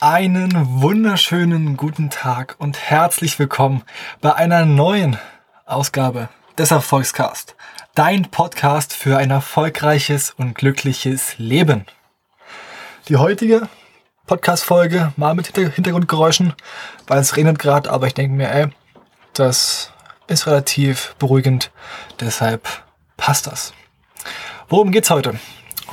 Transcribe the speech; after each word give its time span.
Einen 0.00 0.80
wunderschönen 0.82 1.76
guten 1.76 2.10
Tag 2.10 2.56
und 2.58 2.78
herzlich 2.78 3.38
willkommen 3.38 3.84
bei 4.20 4.34
einer 4.34 4.64
neuen 4.64 5.18
Ausgabe 5.66 6.28
des 6.58 6.72
Erfolgscast. 6.72 7.54
Dein 7.94 8.28
Podcast 8.28 8.92
für 8.92 9.16
ein 9.16 9.30
erfolgreiches 9.30 10.30
und 10.30 10.56
glückliches 10.56 11.38
Leben. 11.38 11.86
Die 13.08 13.18
heutige 13.18 13.68
Podcast-Folge 14.26 15.12
mal 15.16 15.36
mit 15.36 15.56
Hintergrundgeräuschen, 15.56 16.54
weil 17.06 17.20
es 17.20 17.36
regnet 17.36 17.60
gerade, 17.60 17.92
aber 17.92 18.08
ich 18.08 18.14
denke 18.14 18.34
mir, 18.34 18.50
ey, 18.50 18.66
das 19.34 19.93
ist 20.26 20.46
relativ 20.46 21.14
beruhigend, 21.18 21.70
deshalb 22.20 22.68
passt 23.16 23.46
das. 23.46 23.74
Worum 24.68 24.90
geht's 24.90 25.10
heute? 25.10 25.38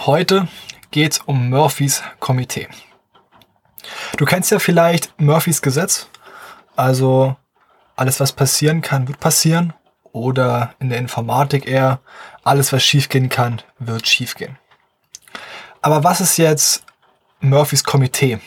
Heute 0.05 0.47
geht's 0.91 1.19
um 1.19 1.49
Murphys 1.49 2.03
Komitee. 2.19 2.67
Du 4.17 4.25
kennst 4.25 4.51
ja 4.51 4.59
vielleicht 4.59 5.19
Murphys 5.19 5.61
Gesetz, 5.61 6.07
also 6.75 7.35
alles, 7.95 8.19
was 8.19 8.31
passieren 8.31 8.81
kann, 8.81 9.07
wird 9.07 9.19
passieren. 9.19 9.73
Oder 10.13 10.75
in 10.79 10.89
der 10.89 10.97
Informatik 10.97 11.67
eher, 11.67 11.99
alles, 12.43 12.73
was 12.73 12.83
schiefgehen 12.83 13.29
kann, 13.29 13.61
wird 13.79 14.07
schiefgehen. 14.07 14.57
Aber 15.81 16.03
was 16.03 16.19
ist 16.19 16.37
jetzt 16.37 16.83
Murphys 17.39 17.83
Komitee? 17.83 18.39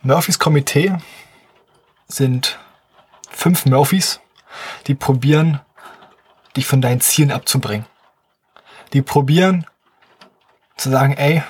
Murphys 0.00 0.38
Komitee 0.38 0.96
sind 2.08 2.58
fünf 3.42 3.66
Murphys, 3.66 4.20
die 4.86 4.94
probieren, 4.94 5.60
dich 6.56 6.64
von 6.64 6.80
deinen 6.80 7.00
Zielen 7.00 7.32
abzubringen. 7.32 7.86
Die 8.92 9.02
probieren 9.02 9.66
zu 10.76 10.90
sagen, 10.90 11.14
ey, 11.14 11.42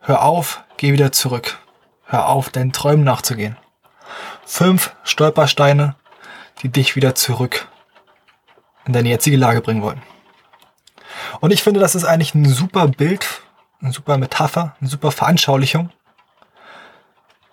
hör 0.00 0.22
auf, 0.22 0.64
geh 0.76 0.92
wieder 0.92 1.12
zurück. 1.12 1.60
Hör 2.04 2.26
auf, 2.26 2.50
deinen 2.50 2.72
Träumen 2.72 3.04
nachzugehen. 3.04 3.56
Fünf 4.44 4.96
Stolpersteine, 5.04 5.94
die 6.62 6.68
dich 6.68 6.96
wieder 6.96 7.14
zurück 7.14 7.68
in 8.84 8.92
deine 8.92 9.10
jetzige 9.10 9.36
Lage 9.36 9.60
bringen 9.60 9.82
wollen. 9.82 10.02
Und 11.38 11.52
ich 11.52 11.62
finde, 11.62 11.78
das 11.78 11.94
ist 11.94 12.04
eigentlich 12.04 12.34
ein 12.34 12.46
super 12.46 12.88
Bild, 12.88 13.24
eine 13.80 13.92
super 13.92 14.18
Metapher, 14.18 14.74
eine 14.80 14.90
super 14.90 15.12
Veranschaulichung, 15.12 15.90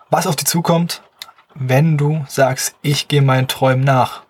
was 0.10 0.26
auf 0.26 0.36
dich 0.36 0.48
zukommt, 0.48 1.04
wenn 1.56 1.98
du 1.98 2.26
sagst, 2.28 2.76
ich 2.82 3.08
gehe 3.08 3.22
meinen 3.22 3.48
Träumen 3.48 3.84
nach. 3.84 4.24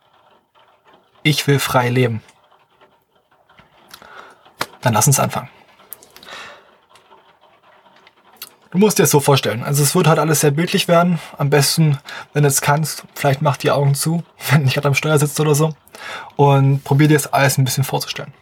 Ich 1.23 1.47
will 1.47 1.59
frei 1.59 1.89
leben. 1.89 2.21
Dann 4.81 4.93
lass 4.93 5.07
uns 5.07 5.19
anfangen. 5.19 5.49
Du 8.71 8.79
musst 8.79 8.97
dir 8.97 9.03
das 9.03 9.11
so 9.11 9.19
vorstellen. 9.19 9.63
Also 9.63 9.83
es 9.83 9.93
wird 9.93 10.07
halt 10.07 10.17
alles 10.17 10.41
sehr 10.41 10.51
bildlich 10.51 10.87
werden. 10.87 11.19
Am 11.37 11.49
besten, 11.49 11.99
wenn 12.33 12.41
du 12.41 12.49
es 12.49 12.59
kannst, 12.59 13.05
vielleicht 13.13 13.41
mach 13.41 13.55
die 13.55 13.71
Augen 13.71 13.93
zu, 13.93 14.23
wenn 14.49 14.59
du 14.59 14.65
nicht 14.65 14.73
gerade 14.73 14.87
am 14.87 14.95
Steuer 14.95 15.19
sitzt 15.19 15.39
oder 15.39 15.55
so. 15.55 15.75
Und 16.35 16.83
probier 16.83 17.07
dir 17.07 17.17
das 17.17 17.31
alles 17.31 17.57
ein 17.57 17.65
bisschen 17.65 17.83
vorzustellen. 17.83 18.33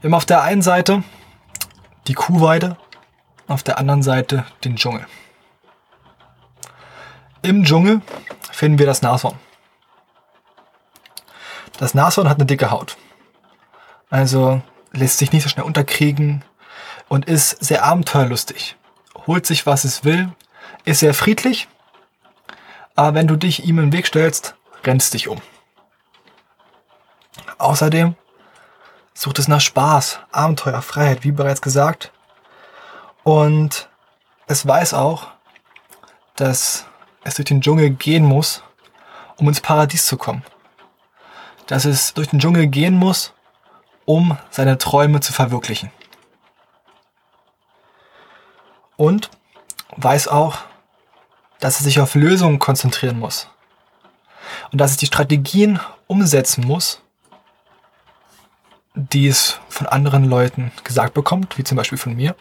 Wir 0.00 0.08
haben 0.08 0.14
auf 0.14 0.26
der 0.26 0.42
einen 0.42 0.62
Seite 0.62 1.04
die 2.08 2.14
Kuhweide, 2.14 2.76
auf 3.46 3.62
der 3.62 3.78
anderen 3.78 4.02
Seite 4.02 4.44
den 4.64 4.76
Dschungel. 4.76 5.06
Im 7.44 7.64
Dschungel 7.64 8.00
finden 8.50 8.78
wir 8.78 8.86
das 8.86 9.02
Nashorn. 9.02 9.38
Das 11.78 11.94
Nashorn 11.94 12.28
hat 12.28 12.38
eine 12.38 12.46
dicke 12.46 12.70
Haut. 12.70 12.96
Also 14.10 14.62
lässt 14.92 15.18
sich 15.18 15.32
nicht 15.32 15.42
so 15.42 15.48
schnell 15.48 15.64
unterkriegen, 15.64 16.44
und 17.08 17.26
ist 17.26 17.62
sehr 17.64 17.84
abenteuerlustig. 17.84 18.76
Holt 19.26 19.46
sich, 19.46 19.66
was 19.66 19.84
es 19.84 20.04
will, 20.04 20.32
ist 20.84 21.00
sehr 21.00 21.14
friedlich, 21.14 21.68
aber 22.94 23.14
wenn 23.14 23.26
du 23.26 23.36
dich 23.36 23.64
ihm 23.64 23.78
im 23.78 23.92
Weg 23.92 24.06
stellst, 24.06 24.54
rennst 24.84 25.14
dich 25.14 25.28
um. 25.28 25.40
Außerdem 27.58 28.16
sucht 29.14 29.38
es 29.38 29.48
nach 29.48 29.60
Spaß, 29.60 30.20
Abenteuer, 30.32 30.82
Freiheit, 30.82 31.24
wie 31.24 31.32
bereits 31.32 31.62
gesagt. 31.62 32.12
Und 33.22 33.88
es 34.46 34.66
weiß 34.66 34.94
auch, 34.94 35.28
dass 36.36 36.86
es 37.24 37.34
durch 37.34 37.46
den 37.46 37.60
Dschungel 37.60 37.90
gehen 37.90 38.24
muss, 38.24 38.62
um 39.36 39.48
ins 39.48 39.60
Paradies 39.60 40.06
zu 40.06 40.16
kommen. 40.16 40.44
Dass 41.66 41.84
es 41.84 42.14
durch 42.14 42.28
den 42.28 42.38
Dschungel 42.38 42.66
gehen 42.66 42.94
muss, 42.94 43.32
um 44.04 44.36
seine 44.50 44.78
Träume 44.78 45.20
zu 45.20 45.32
verwirklichen 45.32 45.90
und 48.96 49.30
weiß 49.96 50.28
auch, 50.28 50.58
dass 51.60 51.80
er 51.80 51.84
sich 51.84 52.00
auf 52.00 52.14
Lösungen 52.14 52.58
konzentrieren 52.58 53.18
muss 53.18 53.48
und 54.72 54.80
dass 54.80 54.92
es 54.92 54.96
die 54.96 55.06
Strategien 55.06 55.80
umsetzen 56.06 56.66
muss, 56.66 57.00
die 58.94 59.26
es 59.26 59.58
von 59.68 59.86
anderen 59.86 60.24
Leuten 60.24 60.72
gesagt 60.84 61.14
bekommt, 61.14 61.58
wie 61.58 61.64
zum 61.64 61.76
Beispiel 61.76 61.98
von 61.98 62.14
mir, 62.14 62.36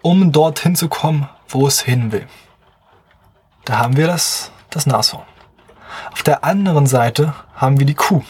um 0.00 0.32
dorthin 0.32 0.76
zu 0.76 0.88
kommen, 0.88 1.28
wo 1.48 1.66
es 1.66 1.80
hin 1.80 2.12
will. 2.12 2.26
Da 3.68 3.80
haben 3.80 3.98
wir 3.98 4.06
das, 4.06 4.50
das 4.70 4.86
Nashorn. 4.86 5.26
Auf 6.12 6.22
der 6.22 6.42
anderen 6.42 6.86
Seite 6.86 7.34
haben 7.54 7.78
wir 7.78 7.84
die 7.84 7.94
Kuh. 7.94 8.24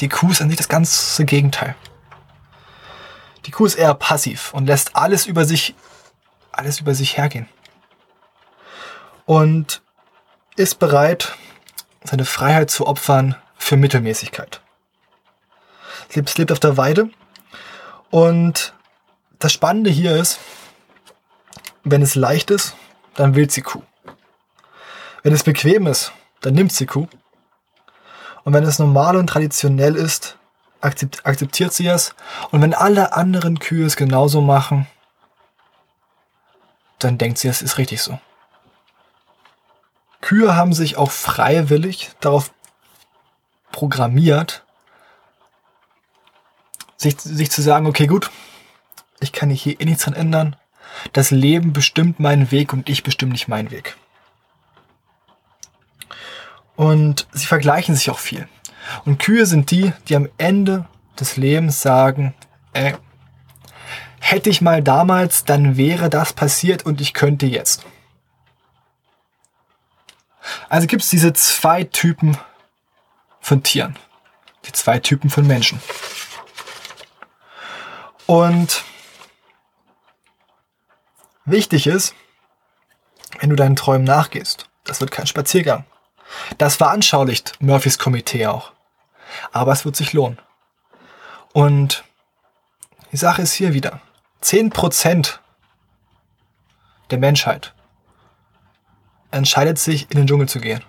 Die 0.00 0.08
Kuh 0.08 0.30
ist 0.30 0.40
an 0.40 0.48
sich 0.48 0.56
das 0.56 0.70
ganze 0.70 1.26
Gegenteil. 1.26 1.76
Die 3.44 3.50
Kuh 3.50 3.66
ist 3.66 3.74
eher 3.74 3.92
passiv 3.92 4.54
und 4.54 4.64
lässt 4.64 4.96
alles 4.96 5.26
über 5.26 5.44
sich, 5.44 5.74
alles 6.52 6.80
über 6.80 6.94
sich 6.94 7.18
hergehen. 7.18 7.50
Und 9.26 9.82
ist 10.56 10.78
bereit, 10.78 11.34
seine 12.02 12.24
Freiheit 12.24 12.70
zu 12.70 12.86
opfern 12.86 13.36
für 13.58 13.76
Mittelmäßigkeit. 13.76 14.62
Sie 16.08 16.24
lebt 16.38 16.50
auf 16.50 16.60
der 16.60 16.78
Weide. 16.78 17.10
Und 18.08 18.72
das 19.38 19.52
Spannende 19.52 19.90
hier 19.90 20.16
ist, 20.16 20.38
wenn 21.84 22.00
es 22.00 22.14
leicht 22.14 22.50
ist, 22.50 22.74
dann 23.14 23.34
will 23.34 23.50
sie 23.50 23.60
Kuh. 23.60 23.82
Wenn 25.22 25.32
es 25.32 25.42
bequem 25.42 25.86
ist, 25.86 26.12
dann 26.40 26.54
nimmt 26.54 26.72
sie 26.72 26.86
Kuh. 26.86 27.08
Und 28.44 28.52
wenn 28.52 28.64
es 28.64 28.78
normal 28.78 29.16
und 29.16 29.26
traditionell 29.26 29.94
ist, 29.96 30.38
akzeptiert 30.80 31.72
sie 31.72 31.86
es. 31.88 32.14
Und 32.50 32.62
wenn 32.62 32.74
alle 32.74 33.12
anderen 33.12 33.58
Kühe 33.58 33.84
es 33.84 33.96
genauso 33.96 34.40
machen, 34.40 34.86
dann 36.98 37.18
denkt 37.18 37.38
sie, 37.38 37.48
es 37.48 37.62
ist 37.62 37.78
richtig 37.78 38.02
so. 38.02 38.18
Kühe 40.20 40.56
haben 40.56 40.72
sich 40.72 40.96
auch 40.96 41.10
freiwillig 41.10 42.10
darauf 42.20 42.50
programmiert, 43.70 44.64
sich, 46.96 47.20
sich 47.20 47.50
zu 47.50 47.62
sagen, 47.62 47.86
okay, 47.86 48.06
gut, 48.06 48.30
ich 49.20 49.32
kann 49.32 49.50
hier 49.50 49.80
eh 49.80 49.84
nichts 49.84 50.04
dran 50.04 50.14
ändern. 50.14 50.56
Das 51.12 51.30
Leben 51.30 51.72
bestimmt 51.72 52.18
meinen 52.18 52.50
Weg 52.50 52.72
und 52.72 52.88
ich 52.88 53.04
bestimme 53.04 53.32
nicht 53.32 53.46
meinen 53.46 53.70
Weg. 53.70 53.96
Und 56.78 57.26
sie 57.32 57.46
vergleichen 57.46 57.96
sich 57.96 58.08
auch 58.08 58.20
viel. 58.20 58.46
Und 59.04 59.18
Kühe 59.18 59.46
sind 59.46 59.72
die, 59.72 59.92
die 60.06 60.14
am 60.14 60.28
Ende 60.38 60.86
des 61.18 61.36
Lebens 61.36 61.82
sagen, 61.82 62.34
ey, 62.72 62.94
hätte 64.20 64.48
ich 64.48 64.60
mal 64.60 64.80
damals, 64.80 65.44
dann 65.44 65.76
wäre 65.76 66.08
das 66.08 66.32
passiert 66.32 66.86
und 66.86 67.00
ich 67.00 67.14
könnte 67.14 67.46
jetzt. 67.46 67.84
Also 70.68 70.86
gibt 70.86 71.02
es 71.02 71.10
diese 71.10 71.32
zwei 71.32 71.82
Typen 71.82 72.38
von 73.40 73.64
Tieren. 73.64 73.96
Die 74.64 74.72
zwei 74.72 75.00
Typen 75.00 75.30
von 75.30 75.48
Menschen. 75.48 75.80
Und 78.26 78.84
wichtig 81.44 81.88
ist, 81.88 82.14
wenn 83.40 83.50
du 83.50 83.56
deinen 83.56 83.74
Träumen 83.74 84.04
nachgehst, 84.04 84.70
das 84.84 85.00
wird 85.00 85.10
kein 85.10 85.26
Spaziergang. 85.26 85.84
Das 86.58 86.76
veranschaulicht 86.76 87.54
Murphys 87.60 87.98
Komitee 87.98 88.46
auch. 88.46 88.72
Aber 89.52 89.72
es 89.72 89.84
wird 89.84 89.96
sich 89.96 90.12
lohnen. 90.12 90.38
Und 91.52 92.04
die 93.12 93.16
Sache 93.16 93.42
ist 93.42 93.52
hier 93.52 93.74
wieder. 93.74 94.00
10% 94.42 95.38
der 97.10 97.18
Menschheit 97.18 97.74
entscheidet 99.30 99.78
sich, 99.78 100.10
in 100.10 100.16
den 100.16 100.26
Dschungel 100.26 100.48
zu 100.48 100.60
gehen. 100.60 100.82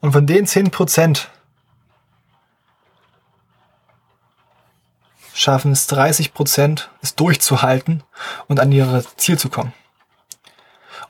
Und 0.00 0.12
von 0.12 0.26
den 0.26 0.46
10% 0.46 1.26
schaffen 5.34 5.72
es 5.72 5.88
30%, 5.88 6.88
es 7.00 7.14
durchzuhalten 7.14 8.02
und 8.48 8.60
an 8.60 8.72
ihr 8.72 9.04
Ziel 9.16 9.38
zu 9.38 9.48
kommen. 9.48 9.72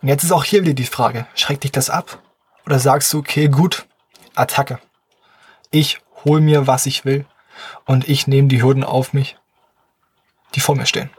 Und 0.02 0.08
jetzt 0.08 0.24
ist 0.24 0.32
auch 0.32 0.44
hier 0.44 0.62
wieder 0.62 0.74
die 0.74 0.84
Frage, 0.84 1.26
schreckt 1.34 1.64
dich 1.64 1.72
das 1.72 1.90
ab? 1.90 2.22
Oder 2.70 2.78
sagst 2.78 3.12
du, 3.12 3.18
okay, 3.18 3.48
gut, 3.48 3.84
Attacke. 4.36 4.78
Ich 5.72 6.00
hol 6.24 6.40
mir, 6.40 6.68
was 6.68 6.86
ich 6.86 7.04
will 7.04 7.26
und 7.84 8.08
ich 8.08 8.28
nehme 8.28 8.46
die 8.46 8.62
Hürden 8.62 8.84
auf 8.84 9.12
mich, 9.12 9.36
die 10.54 10.60
vor 10.60 10.76
mir 10.76 10.86
stehen. 10.86 11.10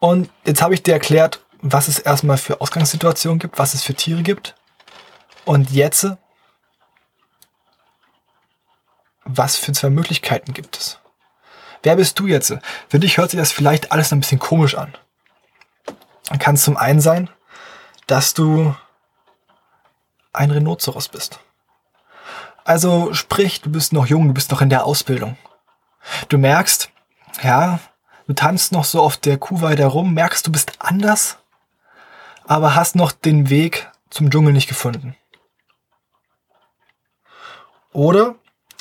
Und 0.00 0.28
jetzt 0.44 0.60
habe 0.60 0.74
ich 0.74 0.82
dir 0.82 0.94
erklärt, 0.94 1.40
was 1.62 1.86
es 1.86 2.00
erstmal 2.00 2.36
für 2.36 2.60
Ausgangssituationen 2.60 3.38
gibt, 3.38 3.60
was 3.60 3.74
es 3.74 3.84
für 3.84 3.94
Tiere 3.94 4.24
gibt. 4.24 4.56
Und 5.44 5.70
jetzt, 5.70 6.08
was 9.24 9.54
für 9.56 9.70
zwei 9.70 9.90
Möglichkeiten 9.90 10.52
gibt 10.52 10.78
es? 10.78 10.98
Wer 11.84 11.94
bist 11.94 12.18
du 12.18 12.26
jetzt? 12.26 12.52
Für 12.88 12.98
dich 12.98 13.18
hört 13.18 13.30
sich 13.30 13.38
das 13.38 13.52
vielleicht 13.52 13.92
alles 13.92 14.12
ein 14.12 14.18
bisschen 14.18 14.40
komisch 14.40 14.74
an. 14.74 14.92
Kann 16.40 16.56
es 16.56 16.64
zum 16.64 16.76
einen 16.76 17.00
sein, 17.00 17.30
dass 18.08 18.34
du 18.34 18.74
ein 20.36 20.50
Rhinoceros 20.50 21.08
bist. 21.08 21.40
Also 22.64 23.12
sprich, 23.14 23.60
du 23.60 23.70
bist 23.70 23.92
noch 23.92 24.06
jung, 24.06 24.28
du 24.28 24.34
bist 24.34 24.50
noch 24.50 24.60
in 24.60 24.70
der 24.70 24.84
Ausbildung. 24.84 25.36
Du 26.28 26.38
merkst, 26.38 26.90
ja, 27.42 27.78
du 28.26 28.34
tanzt 28.34 28.72
noch 28.72 28.84
so 28.84 29.00
auf 29.02 29.16
der 29.16 29.38
Kuhweide 29.38 29.82
herum, 29.82 30.14
merkst, 30.14 30.46
du 30.46 30.52
bist 30.52 30.72
anders, 30.78 31.38
aber 32.44 32.74
hast 32.74 32.96
noch 32.96 33.12
den 33.12 33.50
Weg 33.50 33.90
zum 34.10 34.30
Dschungel 34.30 34.52
nicht 34.52 34.68
gefunden. 34.68 35.16
Oder 37.92 38.34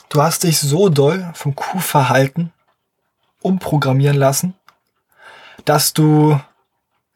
du 0.10 0.22
hast 0.22 0.44
dich 0.44 0.60
so 0.60 0.90
doll 0.90 1.32
vom 1.36 1.56
Kuhverhalten 1.56 2.54
umprogrammieren 3.42 4.18
lassen, 4.18 4.56
dass 5.66 5.94
du 5.94 6.40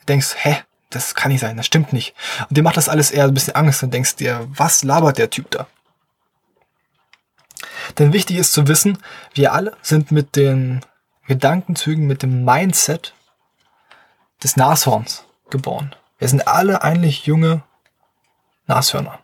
denkst, 0.08 0.36
hä, 0.38 0.64
das 0.90 1.16
kann 1.16 1.32
nicht 1.32 1.42
sein, 1.42 1.58
das 1.58 1.66
stimmt 1.66 1.94
nicht. 1.94 2.16
Und 2.50 2.58
dir 2.58 2.64
macht 2.64 2.78
das 2.78 2.90
alles 2.90 3.12
eher 3.12 3.26
ein 3.26 3.34
bisschen 3.34 3.56
Angst 3.56 3.84
und 3.84 3.94
denkst 3.94 4.16
dir, 4.16 4.48
was 4.50 4.84
labert 4.84 5.18
der 5.18 5.30
Typ 5.30 5.52
da? 5.52 5.68
Denn 7.98 8.14
wichtig 8.14 8.38
ist 8.38 8.54
zu 8.54 8.68
wissen, 8.68 8.98
wir 9.34 9.54
alle 9.54 9.76
sind 9.82 10.12
mit 10.12 10.36
den 10.36 10.82
Gedankenzügen, 11.28 12.08
mit 12.08 12.24
dem 12.24 12.44
Mindset 12.44 13.14
des 14.44 14.56
Nashorns 14.56 15.26
geboren. 15.50 15.96
Wir 16.18 16.28
sind 16.28 16.48
alle 16.48 16.84
eigentlich 16.84 17.26
junge 17.26 17.64
Nashörner. 18.68 19.20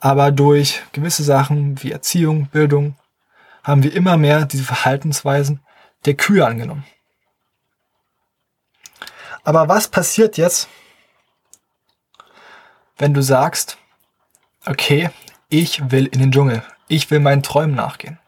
Aber 0.00 0.32
durch 0.32 0.82
gewisse 0.92 1.22
Sachen 1.22 1.82
wie 1.82 1.92
Erziehung, 1.92 2.46
Bildung 2.46 2.96
haben 3.62 3.84
wir 3.84 3.92
immer 3.92 4.16
mehr 4.16 4.44
diese 4.46 4.64
Verhaltensweisen 4.64 5.60
der 6.04 6.14
Kühe 6.14 6.44
angenommen. 6.44 6.84
Aber 9.44 9.68
was 9.68 9.88
passiert 9.88 10.36
jetzt, 10.36 10.68
wenn 12.98 13.14
du 13.14 13.22
sagst, 13.22 13.78
okay, 14.66 15.10
ich 15.48 15.90
will 15.90 16.06
in 16.06 16.20
den 16.20 16.32
Dschungel, 16.32 16.62
ich 16.88 17.10
will 17.10 17.20
meinen 17.20 17.42
Träumen 17.42 17.74
nachgehen? 17.74 18.18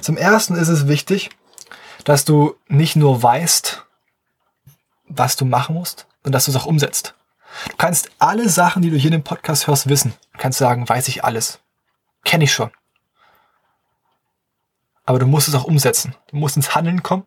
Zum 0.00 0.16
Ersten 0.16 0.54
ist 0.54 0.68
es 0.68 0.86
wichtig, 0.86 1.30
dass 2.04 2.24
du 2.24 2.56
nicht 2.68 2.96
nur 2.96 3.22
weißt, 3.22 3.84
was 5.06 5.36
du 5.36 5.44
machen 5.44 5.74
musst, 5.74 6.06
und 6.22 6.32
dass 6.32 6.44
du 6.44 6.50
es 6.50 6.56
auch 6.56 6.66
umsetzt. 6.66 7.14
Du 7.68 7.76
kannst 7.76 8.10
alle 8.18 8.48
Sachen, 8.48 8.82
die 8.82 8.90
du 8.90 8.96
hier 8.96 9.08
in 9.08 9.18
dem 9.18 9.24
Podcast 9.24 9.66
hörst, 9.66 9.88
wissen. 9.88 10.14
Du 10.32 10.38
kannst 10.38 10.58
sagen, 10.58 10.88
weiß 10.88 11.08
ich 11.08 11.24
alles. 11.24 11.60
Kenne 12.24 12.44
ich 12.44 12.52
schon. 12.52 12.70
Aber 15.04 15.18
du 15.18 15.26
musst 15.26 15.48
es 15.48 15.54
auch 15.54 15.64
umsetzen. 15.64 16.14
Du 16.28 16.36
musst 16.36 16.56
ins 16.56 16.74
Handeln 16.74 17.02
kommen, 17.02 17.24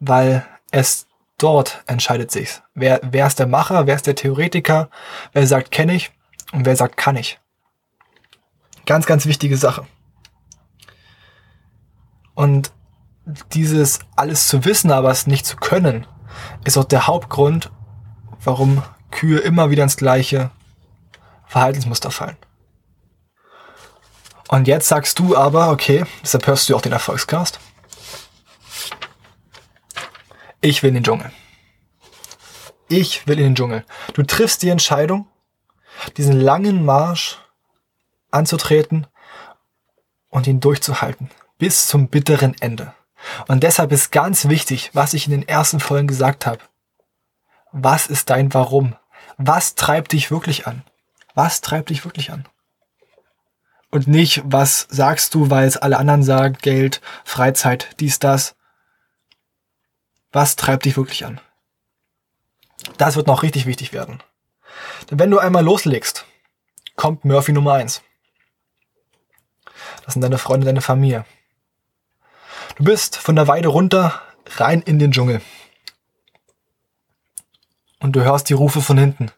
weil 0.00 0.44
es 0.70 1.06
dort 1.38 1.82
entscheidet 1.86 2.30
sich. 2.30 2.60
Wer, 2.74 3.00
wer 3.02 3.26
ist 3.26 3.38
der 3.38 3.46
Macher, 3.46 3.86
wer 3.86 3.94
ist 3.94 4.06
der 4.06 4.14
Theoretiker, 4.14 4.90
wer 5.32 5.46
sagt, 5.46 5.70
kenne 5.70 5.94
ich 5.94 6.10
und 6.52 6.66
wer 6.66 6.76
sagt, 6.76 6.96
kann 6.96 7.16
ich. 7.16 7.38
Ganz, 8.86 9.06
ganz 9.06 9.26
wichtige 9.26 9.56
Sache. 9.56 9.86
Und 12.34 12.72
dieses 13.52 14.00
alles 14.16 14.48
zu 14.48 14.64
wissen, 14.64 14.90
aber 14.90 15.10
es 15.10 15.26
nicht 15.26 15.46
zu 15.46 15.56
können, 15.56 16.06
ist 16.64 16.78
auch 16.78 16.84
der 16.84 17.06
Hauptgrund, 17.06 17.70
warum 18.42 18.82
Kühe 19.10 19.38
immer 19.38 19.70
wieder 19.70 19.82
ins 19.82 19.96
gleiche 19.96 20.50
Verhaltensmuster 21.46 22.10
fallen. 22.10 22.36
Und 24.48 24.66
jetzt 24.66 24.88
sagst 24.88 25.18
du 25.18 25.36
aber, 25.36 25.70
okay, 25.70 26.04
deshalb 26.22 26.46
hörst 26.46 26.68
du 26.68 26.76
auch 26.76 26.82
den 26.82 26.92
Erfolgscast. 26.92 27.60
Ich 30.60 30.82
will 30.82 30.88
in 30.88 30.94
den 30.94 31.04
Dschungel. 31.04 31.32
Ich 32.88 33.26
will 33.26 33.38
in 33.38 33.44
den 33.44 33.54
Dschungel. 33.54 33.84
Du 34.14 34.22
triffst 34.22 34.62
die 34.62 34.68
Entscheidung, 34.68 35.26
diesen 36.16 36.38
langen 36.38 36.84
Marsch 36.84 37.38
anzutreten 38.30 39.06
und 40.28 40.46
ihn 40.46 40.60
durchzuhalten. 40.60 41.30
Bis 41.58 41.86
zum 41.86 42.08
bitteren 42.08 42.54
Ende. 42.60 42.94
Und 43.48 43.62
deshalb 43.62 43.92
ist 43.92 44.12
ganz 44.12 44.48
wichtig, 44.48 44.90
was 44.92 45.14
ich 45.14 45.26
in 45.26 45.32
den 45.32 45.48
ersten 45.48 45.80
Folgen 45.80 46.08
gesagt 46.08 46.46
habe. 46.46 46.60
Was 47.72 48.06
ist 48.06 48.30
dein 48.30 48.52
Warum? 48.52 48.96
Was 49.36 49.74
treibt 49.74 50.12
dich 50.12 50.30
wirklich 50.30 50.66
an? 50.66 50.82
Was 51.34 51.60
treibt 51.60 51.90
dich 51.90 52.04
wirklich 52.04 52.32
an? 52.32 52.46
Und 53.90 54.08
nicht, 54.08 54.42
was 54.44 54.86
sagst 54.90 55.34
du, 55.34 55.50
weil 55.50 55.66
es 55.66 55.76
alle 55.76 55.98
anderen 55.98 56.22
sagen, 56.22 56.58
Geld, 56.60 57.00
Freizeit, 57.24 57.88
dies, 57.98 58.18
das. 58.18 58.56
Was 60.32 60.56
treibt 60.56 60.84
dich 60.84 60.96
wirklich 60.96 61.24
an? 61.24 61.40
Das 62.98 63.16
wird 63.16 63.26
noch 63.26 63.42
richtig 63.42 63.66
wichtig 63.66 63.92
werden. 63.92 64.22
Denn 65.10 65.18
wenn 65.18 65.30
du 65.30 65.38
einmal 65.38 65.64
loslegst, 65.64 66.24
kommt 66.96 67.24
Murphy 67.24 67.52
Nummer 67.52 67.74
eins. 67.74 68.02
Das 70.04 70.14
sind 70.14 70.22
deine 70.22 70.38
Freunde, 70.38 70.66
deine 70.66 70.80
Familie. 70.80 71.24
Du 72.76 72.84
bist 72.84 73.16
von 73.16 73.36
der 73.36 73.48
Weide 73.48 73.68
runter, 73.68 74.22
rein 74.56 74.82
in 74.82 74.98
den 74.98 75.12
Dschungel. 75.12 75.40
Und 77.98 78.12
du 78.12 78.22
hörst 78.22 78.48
die 78.48 78.54
Rufe 78.54 78.80
von 78.80 78.96
hinten. 78.96 79.30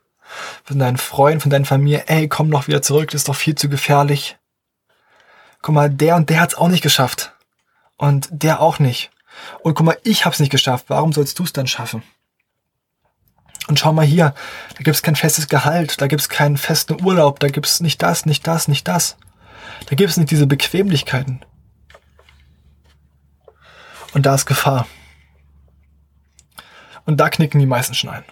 Von 0.65 0.79
deinen 0.79 0.99
Freunden, 0.99 1.41
von 1.41 1.50
deiner 1.50 1.65
Familie, 1.65 2.05
ey, 2.06 2.29
komm 2.29 2.49
noch 2.49 2.69
wieder 2.69 2.83
zurück, 2.83 3.11
das 3.11 3.23
ist 3.23 3.29
doch 3.29 3.37
viel 3.37 3.55
zu 3.55 3.69
gefährlich 3.69 4.39
guck 5.62 5.75
mal, 5.75 5.89
der 5.89 6.17
und 6.17 6.29
der 6.29 6.41
hat's 6.41 6.56
auch 6.56 6.69
nicht 6.69 6.83
geschafft. 6.83 7.33
Und 7.97 8.29
der 8.31 8.61
auch 8.61 8.79
nicht. 8.81 9.11
Und 9.62 9.75
guck 9.75 9.87
mal, 9.87 9.99
ich 10.05 10.25
hab's 10.25 10.40
nicht 10.40 10.50
geschafft. 10.50 10.87
Warum 10.88 11.12
sollst 11.12 11.38
du's 11.38 11.52
dann 11.52 11.67
schaffen? 11.67 12.02
Und 13.69 13.79
schau 13.79 13.93
mal 13.93 14.05
hier, 14.05 14.34
da 14.77 14.82
gibt's 14.82 15.03
kein 15.03 15.17
festes 15.17 15.48
Gehalt, 15.48 16.01
da 16.01 16.08
gibt's 16.08 16.29
keinen 16.29 16.56
festen 16.56 17.03
Urlaub, 17.03 17.39
da 17.39 17.48
gibt's 17.48 17.81
nicht 17.81 18.03
das, 18.03 18.27
nicht 18.27 18.46
das, 18.46 18.69
nicht 18.69 18.89
das. 18.89 19.17
Da 19.86 19.94
gibt's 19.94 20.17
nicht 20.17 20.31
diese 20.31 20.46
Bequemlichkeiten. 20.46 21.44
Und 24.15 24.27
da 24.27 24.34
ist 24.34 24.46
Gefahr. 24.46 24.86
Und 27.05 27.19
da 27.19 27.31
knicken 27.31 27.60
die 27.60 27.67
meisten 27.67 27.94
schon 27.94 28.10
ein. 28.10 28.24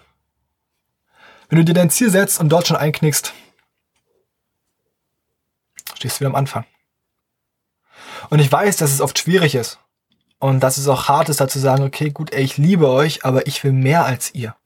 Wenn 1.49 1.59
du 1.59 1.65
dir 1.65 1.75
dein 1.75 1.91
Ziel 1.91 2.11
setzt 2.11 2.39
und 2.39 2.49
dort 2.49 2.69
schon 2.69 2.77
einknickst, 2.77 3.33
stehst 5.95 6.17
du 6.17 6.21
wieder 6.21 6.31
am 6.31 6.37
Anfang. 6.37 6.65
Und 8.29 8.39
ich 8.39 8.51
weiß, 8.51 8.77
dass 8.77 8.93
es 8.93 9.01
oft 9.01 9.19
schwierig 9.19 9.55
ist. 9.55 9.79
Und 10.41 10.61
dass 10.61 10.79
es 10.79 10.89
auch 10.89 11.09
hart 11.09 11.29
ist, 11.29 11.41
da 11.41 11.47
zu 11.47 11.61
sagen, 11.61 11.85
okay, 11.85 12.11
gut, 12.11 12.33
ey, 12.33 12.43
ich 12.43 12.57
liebe 12.57 12.89
euch, 12.89 13.25
aber 13.25 13.47
ich 13.47 13.63
will 13.63 13.73
mehr 13.73 14.05
als 14.05 14.35
ihr. 14.35 14.57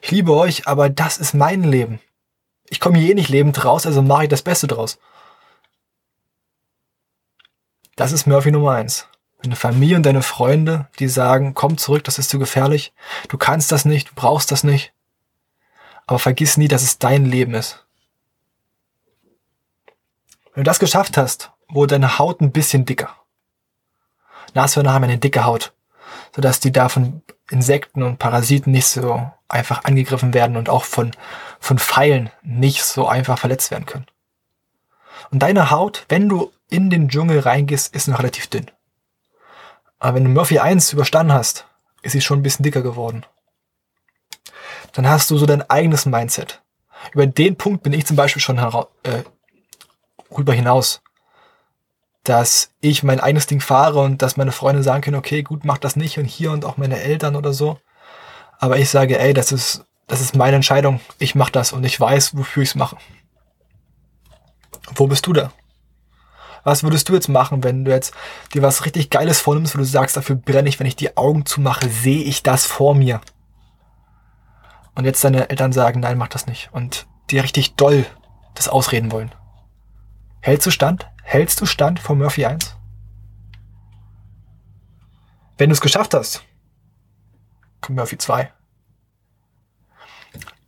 Ich 0.00 0.10
liebe 0.10 0.32
euch, 0.32 0.66
aber 0.66 0.88
das 0.88 1.18
ist 1.18 1.34
mein 1.34 1.62
Leben. 1.62 2.00
Ich 2.70 2.80
komme 2.80 2.98
hier 2.98 3.10
eh 3.10 3.14
nicht 3.14 3.28
lebend 3.28 3.64
raus, 3.64 3.84
also 3.84 4.00
mache 4.00 4.24
ich 4.24 4.28
das 4.28 4.42
Beste 4.42 4.66
draus. 4.66 4.98
Das 7.96 8.12
ist 8.12 8.26
Murphy 8.26 8.50
Nummer 8.50 8.72
eins. 8.72 9.08
Deine 9.42 9.56
Familie 9.56 9.96
und 9.96 10.06
deine 10.06 10.22
Freunde, 10.22 10.88
die 10.98 11.08
sagen, 11.08 11.54
komm 11.54 11.78
zurück, 11.78 12.04
das 12.04 12.18
ist 12.18 12.30
zu 12.30 12.38
gefährlich. 12.38 12.92
Du 13.28 13.38
kannst 13.38 13.70
das 13.72 13.84
nicht, 13.84 14.10
du 14.10 14.14
brauchst 14.14 14.50
das 14.50 14.64
nicht. 14.64 14.92
Aber 16.06 16.18
vergiss 16.18 16.56
nie, 16.56 16.68
dass 16.68 16.82
es 16.82 16.98
dein 16.98 17.26
Leben 17.26 17.54
ist. 17.54 17.84
Wenn 20.54 20.64
du 20.64 20.68
das 20.68 20.78
geschafft 20.78 21.16
hast 21.16 21.52
wurde 21.68 21.94
deine 21.94 22.18
Haut 22.18 22.40
ein 22.40 22.52
bisschen 22.52 22.84
dicker. 22.84 23.14
Nashörner 24.54 24.92
haben 24.92 25.04
eine 25.04 25.18
dicke 25.18 25.44
Haut, 25.44 25.72
sodass 26.34 26.60
die 26.60 26.72
da 26.72 26.88
von 26.88 27.22
Insekten 27.50 28.02
und 28.02 28.18
Parasiten 28.18 28.72
nicht 28.72 28.86
so 28.86 29.30
einfach 29.48 29.84
angegriffen 29.84 30.34
werden 30.34 30.56
und 30.56 30.68
auch 30.68 30.84
von, 30.84 31.12
von 31.60 31.78
Pfeilen 31.78 32.30
nicht 32.42 32.84
so 32.84 33.08
einfach 33.08 33.38
verletzt 33.38 33.70
werden 33.70 33.86
können. 33.86 34.06
Und 35.30 35.40
deine 35.42 35.70
Haut, 35.70 36.04
wenn 36.08 36.28
du 36.28 36.52
in 36.70 36.90
den 36.90 37.08
Dschungel 37.08 37.40
reingehst, 37.40 37.94
ist 37.94 38.08
noch 38.08 38.18
relativ 38.18 38.46
dünn. 38.46 38.70
Aber 39.98 40.16
wenn 40.16 40.24
du 40.24 40.30
Murphy 40.30 40.58
1 40.58 40.92
überstanden 40.92 41.32
hast, 41.32 41.66
ist 42.02 42.12
sie 42.12 42.20
schon 42.20 42.40
ein 42.40 42.42
bisschen 42.42 42.62
dicker 42.62 42.82
geworden. 42.82 43.24
Dann 44.92 45.08
hast 45.08 45.30
du 45.30 45.38
so 45.38 45.46
dein 45.46 45.68
eigenes 45.68 46.06
Mindset. 46.06 46.62
Über 47.12 47.26
den 47.26 47.56
Punkt 47.56 47.82
bin 47.82 47.92
ich 47.92 48.06
zum 48.06 48.16
Beispiel 48.16 48.42
schon 48.42 48.58
äh, 48.58 49.22
rüber 50.30 50.52
hinaus 50.52 51.00
dass 52.28 52.70
ich 52.80 53.02
mein 53.02 53.20
eigenes 53.20 53.46
Ding 53.46 53.60
fahre 53.60 54.00
und 54.00 54.22
dass 54.22 54.36
meine 54.36 54.52
Freunde 54.52 54.82
sagen 54.82 55.02
können, 55.02 55.16
okay, 55.16 55.42
gut, 55.42 55.64
mach 55.64 55.78
das 55.78 55.96
nicht 55.96 56.18
und 56.18 56.26
hier 56.26 56.52
und 56.52 56.64
auch 56.64 56.76
meine 56.76 57.00
Eltern 57.00 57.36
oder 57.36 57.52
so. 57.52 57.78
Aber 58.58 58.78
ich 58.78 58.90
sage, 58.90 59.18
ey, 59.18 59.32
das 59.32 59.52
ist 59.52 59.84
das 60.08 60.22
ist 60.22 60.34
meine 60.34 60.56
Entscheidung. 60.56 61.00
Ich 61.18 61.34
mache 61.36 61.52
das 61.52 61.72
und 61.72 61.84
ich 61.84 62.00
weiß, 62.00 62.36
wofür 62.36 62.62
ich 62.64 62.70
es 62.70 62.74
mache. 62.74 62.96
Wo 64.94 65.06
bist 65.06 65.26
du 65.26 65.34
da? 65.34 65.52
Was 66.64 66.82
würdest 66.82 67.08
du 67.08 67.14
jetzt 67.14 67.28
machen, 67.28 67.62
wenn 67.62 67.84
du 67.84 67.90
jetzt 67.92 68.14
dir 68.52 68.62
was 68.62 68.84
richtig 68.84 69.10
Geiles 69.10 69.40
vornimmst, 69.40 69.74
wo 69.74 69.78
du 69.78 69.84
sagst, 69.84 70.16
dafür 70.16 70.36
brenne 70.36 70.68
ich, 70.68 70.80
wenn 70.80 70.86
ich 70.86 70.96
die 70.96 71.16
Augen 71.16 71.46
zumache, 71.46 71.88
sehe 71.88 72.22
ich 72.22 72.42
das 72.42 72.66
vor 72.66 72.94
mir. 72.94 73.20
Und 74.94 75.04
jetzt 75.04 75.22
deine 75.22 75.50
Eltern 75.50 75.72
sagen, 75.72 76.00
nein, 76.00 76.18
mach 76.18 76.28
das 76.28 76.46
nicht. 76.46 76.70
Und 76.72 77.06
dir 77.30 77.44
richtig 77.44 77.74
doll 77.76 78.04
das 78.54 78.68
ausreden 78.68 79.12
wollen. 79.12 79.30
Hältst 80.40 80.66
du 80.66 80.70
stand? 80.70 81.06
Hältst 81.28 81.60
du 81.60 81.66
stand 81.66 82.00
vor 82.00 82.16
Murphy 82.16 82.46
1? 82.46 82.74
Wenn 85.58 85.68
du 85.68 85.74
es 85.74 85.82
geschafft 85.82 86.14
hast, 86.14 86.42
kommt 87.82 87.98
Murphy 87.98 88.16
2. 88.16 88.50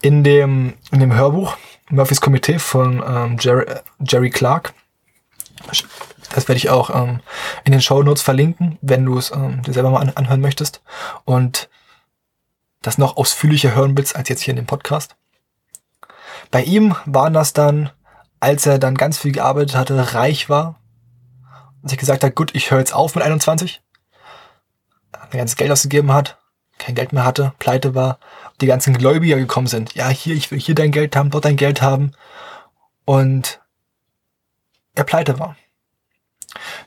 In 0.02 0.22
dem, 0.22 0.74
in 0.90 1.00
dem 1.00 1.14
Hörbuch 1.14 1.56
Murphys 1.88 2.20
Komitee 2.20 2.58
von 2.58 3.02
ähm, 3.02 3.38
Jerry, 3.40 3.64
äh, 3.64 3.80
Jerry 4.00 4.28
Clark 4.28 4.74
das 6.34 6.46
werde 6.46 6.58
ich 6.58 6.68
auch 6.68 6.90
ähm, 6.90 7.20
in 7.64 7.72
den 7.72 7.80
Show 7.80 8.02
Notes 8.02 8.22
verlinken, 8.22 8.78
wenn 8.82 9.06
du 9.06 9.16
es 9.16 9.30
ähm, 9.32 9.62
dir 9.62 9.72
selber 9.72 9.90
mal 9.90 10.00
an 10.00 10.10
anhören 10.10 10.42
möchtest. 10.42 10.82
Und 11.24 11.70
das 12.82 12.98
noch 12.98 13.16
ausführlicher 13.16 13.74
hören 13.74 13.96
willst 13.96 14.14
als 14.14 14.28
jetzt 14.28 14.42
hier 14.42 14.52
in 14.52 14.56
dem 14.56 14.66
Podcast. 14.66 15.16
Bei 16.50 16.62
ihm 16.62 16.94
waren 17.06 17.32
das 17.32 17.54
dann, 17.54 17.90
als 18.40 18.66
er 18.66 18.78
dann 18.78 18.96
ganz 18.96 19.18
viel 19.18 19.32
gearbeitet 19.32 19.76
hatte, 19.76 20.14
reich 20.14 20.48
war 20.48 20.80
und 21.82 21.90
sich 21.90 21.98
gesagt 21.98 22.24
hat, 22.24 22.34
gut, 22.34 22.54
ich 22.54 22.70
höre 22.70 22.78
jetzt 22.78 22.94
auf 22.94 23.14
mit 23.14 23.24
21, 23.24 23.82
ein 25.12 25.38
ganzes 25.38 25.56
Geld 25.56 25.70
ausgegeben 25.70 26.12
hat, 26.12 26.38
kein 26.78 26.94
Geld 26.94 27.12
mehr 27.12 27.24
hatte, 27.24 27.52
pleite 27.58 27.94
war, 27.94 28.18
die 28.60 28.66
ganzen 28.66 28.96
Gläubiger 28.96 29.36
gekommen 29.36 29.66
sind. 29.66 29.94
Ja, 29.94 30.08
hier, 30.08 30.34
ich 30.34 30.50
will 30.50 30.58
hier 30.58 30.74
dein 30.74 30.90
Geld 30.90 31.14
haben, 31.14 31.30
dort 31.30 31.44
dein 31.44 31.56
Geld 31.56 31.82
haben. 31.82 32.12
Und 33.04 33.60
er 34.94 35.04
pleite 35.04 35.38
war. 35.38 35.56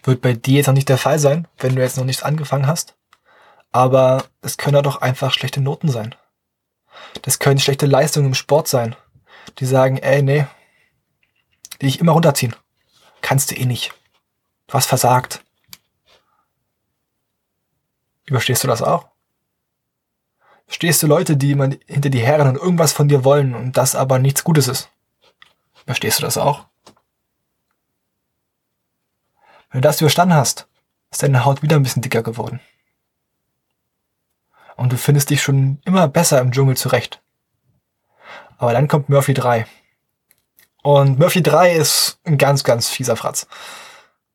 Wird 0.04 0.22
bei 0.22 0.34
dir 0.34 0.58
jetzt 0.58 0.68
noch 0.68 0.74
nicht 0.74 0.90
der 0.90 0.98
Fall 0.98 1.20
sein, 1.20 1.48
wenn 1.58 1.76
du 1.76 1.82
jetzt 1.82 1.98
noch 1.98 2.06
nichts 2.06 2.24
angefangen 2.24 2.68
hast. 2.68 2.96
Aber 3.72 4.26
es 4.42 4.58
können 4.58 4.84
doch 4.84 5.02
einfach 5.02 5.32
schlechte 5.32 5.62
Noten 5.62 5.90
sein. 5.90 6.16
Das 7.22 7.40
können 7.40 7.60
schlechte 7.60 7.86
Leistungen 7.86 8.28
im 8.28 8.34
Sport 8.34 8.68
sein. 8.68 8.96
Die 9.60 9.66
sagen, 9.66 9.98
ey, 9.98 10.22
nee, 10.22 10.46
dich 11.84 12.00
immer 12.00 12.14
runterziehen. 12.14 12.56
Kannst 13.22 13.52
du 13.52 13.56
eh 13.56 13.66
nicht. 13.66 13.94
Du 14.68 14.74
hast 14.74 14.88
versagt. 14.88 15.44
Überstehst 18.26 18.64
du 18.64 18.68
das 18.68 18.82
auch? 18.82 19.08
Verstehst 20.66 21.04
du 21.04 21.08
Leute, 21.08 21.38
die 21.38 21.52
immer 21.52 21.70
hinter 21.88 22.10
dir 22.10 22.26
herren 22.26 22.48
und 22.48 22.56
irgendwas 22.56 22.94
von 22.94 23.08
dir 23.08 23.24
wollen 23.24 23.54
und 23.54 23.78
das 23.78 23.96
aber 23.96 24.20
nichts 24.20 24.44
Gutes 24.44 24.68
ist? 24.68 24.90
Verstehst 25.86 26.20
du 26.20 26.24
das 26.24 26.38
auch? 26.38 26.66
Wenn 29.70 29.82
du 29.82 29.88
das 29.88 30.02
überstanden 30.02 30.36
hast, 30.36 30.68
ist 31.12 31.24
deine 31.24 31.46
Haut 31.46 31.62
wieder 31.62 31.76
ein 31.76 31.84
bisschen 31.84 32.02
dicker 32.02 32.24
geworden. 32.24 32.60
Und 34.76 34.92
du 34.92 34.98
findest 34.98 35.30
dich 35.30 35.42
schon 35.42 35.80
immer 35.86 36.08
besser 36.08 36.40
im 36.40 36.52
Dschungel 36.52 36.78
zurecht. 36.78 37.22
Aber 38.58 38.74
dann 38.74 38.88
kommt 38.88 39.10
Murphy 39.10 39.34
3. 39.34 39.68
Und 40.84 41.18
Murphy 41.18 41.42
3 41.42 41.76
ist 41.76 42.20
ein 42.26 42.38
ganz, 42.38 42.66
ganz 42.66 42.90
fieser 42.90 43.16
Fratz. 43.16 43.48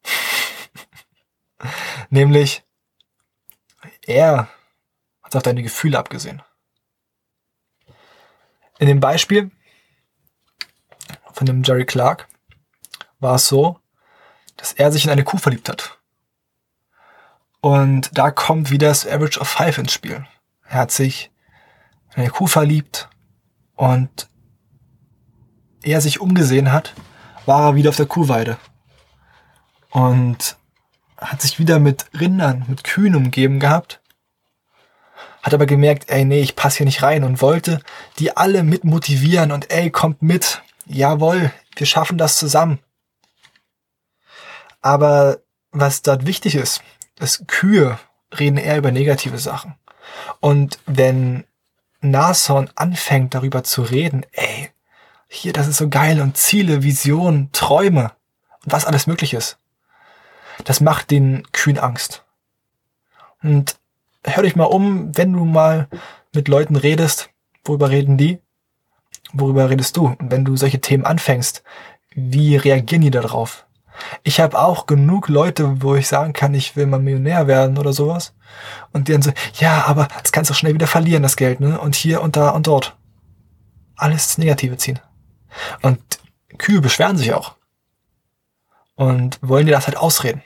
Nämlich, 2.10 2.64
er 4.06 4.48
hat 5.22 5.36
auf 5.36 5.42
deine 5.42 5.62
Gefühle 5.62 5.98
abgesehen. 5.98 6.42
In 8.78 8.86
dem 8.86 8.98
Beispiel 8.98 9.50
von 11.32 11.46
dem 11.46 11.62
Jerry 11.62 11.84
Clark 11.84 12.28
war 13.20 13.34
es 13.34 13.46
so, 13.46 13.78
dass 14.56 14.72
er 14.72 14.90
sich 14.90 15.04
in 15.04 15.10
eine 15.10 15.24
Kuh 15.24 15.36
verliebt 15.36 15.68
hat. 15.68 15.98
Und 17.60 18.16
da 18.16 18.30
kommt 18.30 18.70
wieder 18.70 18.88
das 18.88 19.06
Average 19.06 19.38
of 19.38 19.48
Five 19.48 19.76
ins 19.76 19.92
Spiel. 19.92 20.26
Er 20.64 20.78
hat 20.78 20.92
sich 20.92 21.30
in 22.14 22.22
eine 22.22 22.30
Kuh 22.30 22.46
verliebt 22.46 23.10
und 23.74 24.30
er 25.90 26.00
sich 26.00 26.20
umgesehen 26.20 26.72
hat, 26.72 26.94
war 27.46 27.70
er 27.70 27.74
wieder 27.74 27.90
auf 27.90 27.96
der 27.96 28.06
Kuhweide. 28.06 28.58
Und 29.90 30.56
hat 31.16 31.42
sich 31.42 31.58
wieder 31.58 31.78
mit 31.78 32.06
Rindern, 32.18 32.64
mit 32.68 32.84
Kühen 32.84 33.16
umgeben 33.16 33.58
gehabt. 33.58 34.00
Hat 35.42 35.54
aber 35.54 35.66
gemerkt, 35.66 36.08
ey, 36.08 36.24
nee, 36.24 36.40
ich 36.40 36.56
passe 36.56 36.78
hier 36.78 36.86
nicht 36.86 37.02
rein 37.02 37.24
und 37.24 37.42
wollte 37.42 37.80
die 38.18 38.36
alle 38.36 38.62
mit 38.62 38.84
motivieren 38.84 39.52
und 39.52 39.70
ey, 39.72 39.90
kommt 39.90 40.22
mit. 40.22 40.62
Jawohl, 40.86 41.52
wir 41.76 41.86
schaffen 41.86 42.18
das 42.18 42.38
zusammen. 42.38 42.78
Aber 44.80 45.38
was 45.70 46.02
dort 46.02 46.26
wichtig 46.26 46.54
ist, 46.54 46.82
ist 47.18 47.48
Kühe 47.48 47.98
reden 48.38 48.58
eher 48.58 48.78
über 48.78 48.92
negative 48.92 49.38
Sachen. 49.38 49.74
Und 50.40 50.78
wenn 50.86 51.44
Nashorn 52.00 52.70
anfängt 52.74 53.34
darüber 53.34 53.64
zu 53.64 53.82
reden, 53.82 54.24
ey, 54.32 54.70
hier, 55.28 55.52
das 55.52 55.68
ist 55.68 55.76
so 55.76 55.88
geil 55.88 56.20
und 56.20 56.36
Ziele, 56.36 56.82
Visionen, 56.82 57.52
Träume 57.52 58.12
und 58.64 58.72
was 58.72 58.84
alles 58.84 59.06
möglich 59.06 59.34
ist, 59.34 59.58
das 60.64 60.80
macht 60.80 61.10
den 61.10 61.44
Kühen 61.52 61.78
Angst. 61.78 62.24
Und 63.42 63.76
hör 64.24 64.42
dich 64.42 64.56
mal 64.56 64.64
um, 64.64 65.16
wenn 65.16 65.32
du 65.32 65.44
mal 65.44 65.88
mit 66.34 66.48
Leuten 66.48 66.76
redest, 66.76 67.30
worüber 67.64 67.90
reden 67.90 68.16
die? 68.16 68.40
Worüber 69.32 69.70
redest 69.70 69.96
du? 69.96 70.16
Und 70.18 70.30
wenn 70.30 70.44
du 70.44 70.56
solche 70.56 70.80
Themen 70.80 71.04
anfängst, 71.04 71.62
wie 72.14 72.56
reagieren 72.56 73.02
die 73.02 73.10
darauf? 73.10 73.66
Ich 74.22 74.40
habe 74.40 74.58
auch 74.58 74.86
genug 74.86 75.28
Leute, 75.28 75.82
wo 75.82 75.94
ich 75.94 76.08
sagen 76.08 76.32
kann, 76.32 76.54
ich 76.54 76.76
will 76.76 76.86
mal 76.86 77.00
Millionär 77.00 77.46
werden 77.46 77.78
oder 77.78 77.92
sowas. 77.92 78.34
Und 78.92 79.08
die 79.08 79.12
dann 79.12 79.22
so, 79.22 79.32
ja, 79.54 79.84
aber 79.86 80.08
das 80.22 80.32
kannst 80.32 80.50
du 80.50 80.54
schnell 80.54 80.74
wieder 80.74 80.86
verlieren, 80.86 81.22
das 81.22 81.36
Geld, 81.36 81.60
ne? 81.60 81.80
Und 81.80 81.94
hier 81.94 82.22
und 82.22 82.36
da 82.36 82.50
und 82.50 82.66
dort. 82.66 82.96
Alles 83.96 84.38
Negative 84.38 84.76
ziehen. 84.76 85.00
Und 85.82 86.00
Kühe 86.58 86.80
beschweren 86.80 87.16
sich 87.16 87.32
auch. 87.32 87.56
Und 88.94 89.38
wollen 89.42 89.66
dir 89.66 89.72
das 89.72 89.86
halt 89.86 89.96
ausreden. 89.96 90.42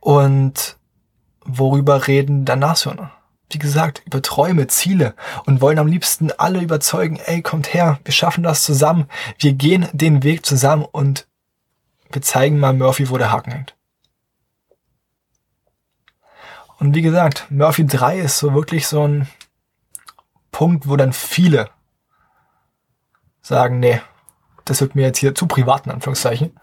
Und 0.00 0.76
worüber 1.44 2.06
reden 2.06 2.44
dann 2.44 2.60
Nationen? 2.60 3.10
wie 3.50 3.58
gesagt, 3.58 4.02
über 4.04 4.20
Träume, 4.20 4.66
Ziele 4.66 5.14
und 5.46 5.60
wollen 5.60 5.78
am 5.78 5.86
liebsten 5.86 6.30
alle 6.32 6.60
überzeugen, 6.60 7.18
ey, 7.24 7.42
kommt 7.42 7.72
her, 7.72 7.98
wir 8.04 8.12
schaffen 8.12 8.42
das 8.42 8.62
zusammen, 8.62 9.08
wir 9.38 9.52
gehen 9.52 9.88
den 9.92 10.22
Weg 10.22 10.44
zusammen 10.44 10.84
und 10.84 11.26
wir 12.10 12.22
zeigen 12.22 12.58
mal 12.58 12.74
Murphy, 12.74 13.08
wo 13.10 13.18
der 13.18 13.32
Haken 13.32 13.52
hängt. 13.52 13.74
Und 16.78 16.94
wie 16.94 17.02
gesagt, 17.02 17.46
Murphy 17.50 17.86
3 17.86 18.20
ist 18.20 18.38
so 18.38 18.54
wirklich 18.54 18.86
so 18.86 19.06
ein 19.06 19.28
Punkt, 20.50 20.88
wo 20.88 20.96
dann 20.96 21.12
viele 21.12 21.70
sagen, 23.40 23.80
nee, 23.80 24.00
das 24.64 24.80
wird 24.80 24.94
mir 24.94 25.02
jetzt 25.02 25.18
hier 25.18 25.34
zu 25.34 25.46
privat, 25.46 25.86
in 25.86 25.92
Anführungszeichen. 25.92 26.58